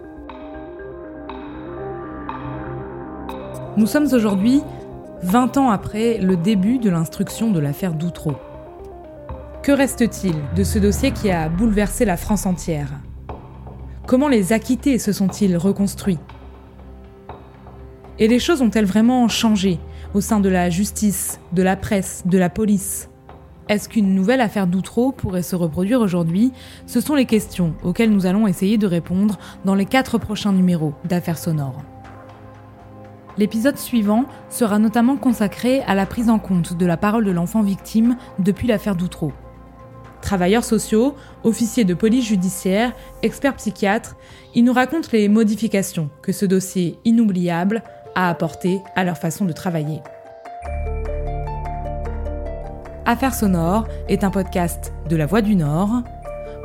Nous 3.79 3.87
sommes 3.87 4.13
aujourd'hui 4.13 4.61
20 5.23 5.57
ans 5.57 5.71
après 5.71 6.19
le 6.19 6.37
début 6.37 6.79
de 6.79 6.91
l'instruction 6.91 7.51
de 7.51 7.59
l'affaire 7.59 7.95
Doutreau. 7.95 8.35
Que 9.63 9.73
reste-t-il 9.73 10.35
de 10.55 10.65
ce 10.65 10.79
dossier 10.79 11.13
qui 11.13 11.31
a 11.31 11.49
bouleversé 11.49 12.05
la 12.05 12.19
France 12.19 12.45
entière? 12.45 12.91
Comment 14.07 14.29
les 14.29 14.53
acquittés 14.53 14.99
se 14.99 15.13
sont-ils 15.13 15.57
reconstruits? 15.57 16.19
Et 18.19 18.29
les 18.29 18.39
choses 18.39 18.61
ont-elles 18.61 18.85
vraiment 18.85 19.27
changé 19.29 19.79
au 20.15 20.21
sein 20.21 20.41
de 20.41 20.49
la 20.49 20.69
justice, 20.69 21.41
de 21.53 21.63
la 21.63 21.77
presse, 21.77 22.23
de 22.27 22.37
la 22.37 22.51
police? 22.51 23.09
Est-ce 23.69 23.89
qu'une 23.89 24.15
nouvelle 24.15 24.43
affaire 24.43 24.67
d'Outreau 24.67 25.13
pourrait 25.13 25.43
se 25.43 25.57
reproduire 25.57 26.01
aujourd'hui? 26.01 26.53
Ce 26.87 27.01
sont 27.01 27.15
les 27.15 27.25
questions 27.25 27.75
auxquelles 27.83 28.11
nous 28.11 28.27
allons 28.27 28.47
essayer 28.47 28.77
de 28.77 28.87
répondre 28.87 29.39
dans 29.65 29.75
les 29.75 29.87
quatre 29.87 30.19
prochains 30.19 30.53
numéros 30.53 30.93
d'Affaires 31.05 31.39
sonores. 31.39 31.83
L'épisode 33.39 33.79
suivant 33.79 34.27
sera 34.51 34.79
notamment 34.79 35.17
consacré 35.17 35.81
à 35.83 35.95
la 35.95 36.05
prise 36.05 36.29
en 36.29 36.39
compte 36.39 36.77
de 36.77 36.85
la 36.85 36.99
parole 36.99 37.25
de 37.25 37.31
l'enfant 37.31 37.63
victime 37.63 38.17
depuis 38.39 38.69
l'affaire 38.69 38.95
Doutreau. 38.95 39.33
Travailleurs 40.21 40.65
sociaux, 40.65 41.15
officiers 41.43 41.85
de 41.85 41.95
police 41.95 42.27
judiciaire, 42.27 42.93
experts 43.23 43.57
psychiatres, 43.57 44.17
ils 44.55 44.65
nous 44.65 44.73
racontent 44.73 45.09
les 45.13 45.29
modifications 45.29 46.11
que 46.21 46.33
ce 46.33 46.45
dossier 46.45 46.99
inoubliable 47.05 47.83
a 48.15 48.29
apporté 48.29 48.83
à 48.97 49.05
leur 49.05 49.19
façon 49.19 49.45
de 49.45 49.53
travailler. 49.53 50.03
Affaires 53.05 53.35
sonores 53.35 53.87
est 54.09 54.25
un 54.25 54.31
podcast 54.31 54.93
de 55.09 55.17
La 55.17 55.27
Voix 55.27 55.43
du 55.43 55.57
Nord, 55.57 56.03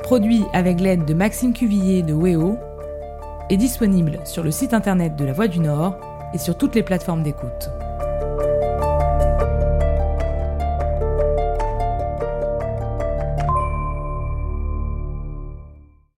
produit 0.03 0.43
avec 0.53 0.79
l'aide 0.79 1.05
de 1.05 1.13
Maxime 1.13 1.53
Cuvillier 1.53 2.03
de 2.03 2.13
WEO, 2.13 2.57
et 3.49 3.57
disponible 3.57 4.19
sur 4.25 4.43
le 4.43 4.51
site 4.51 4.73
internet 4.73 5.15
de 5.15 5.25
La 5.25 5.33
Voix 5.33 5.47
du 5.47 5.59
Nord 5.59 5.97
et 6.33 6.37
sur 6.37 6.57
toutes 6.57 6.75
les 6.75 6.83
plateformes 6.83 7.23
d'écoute. 7.23 7.69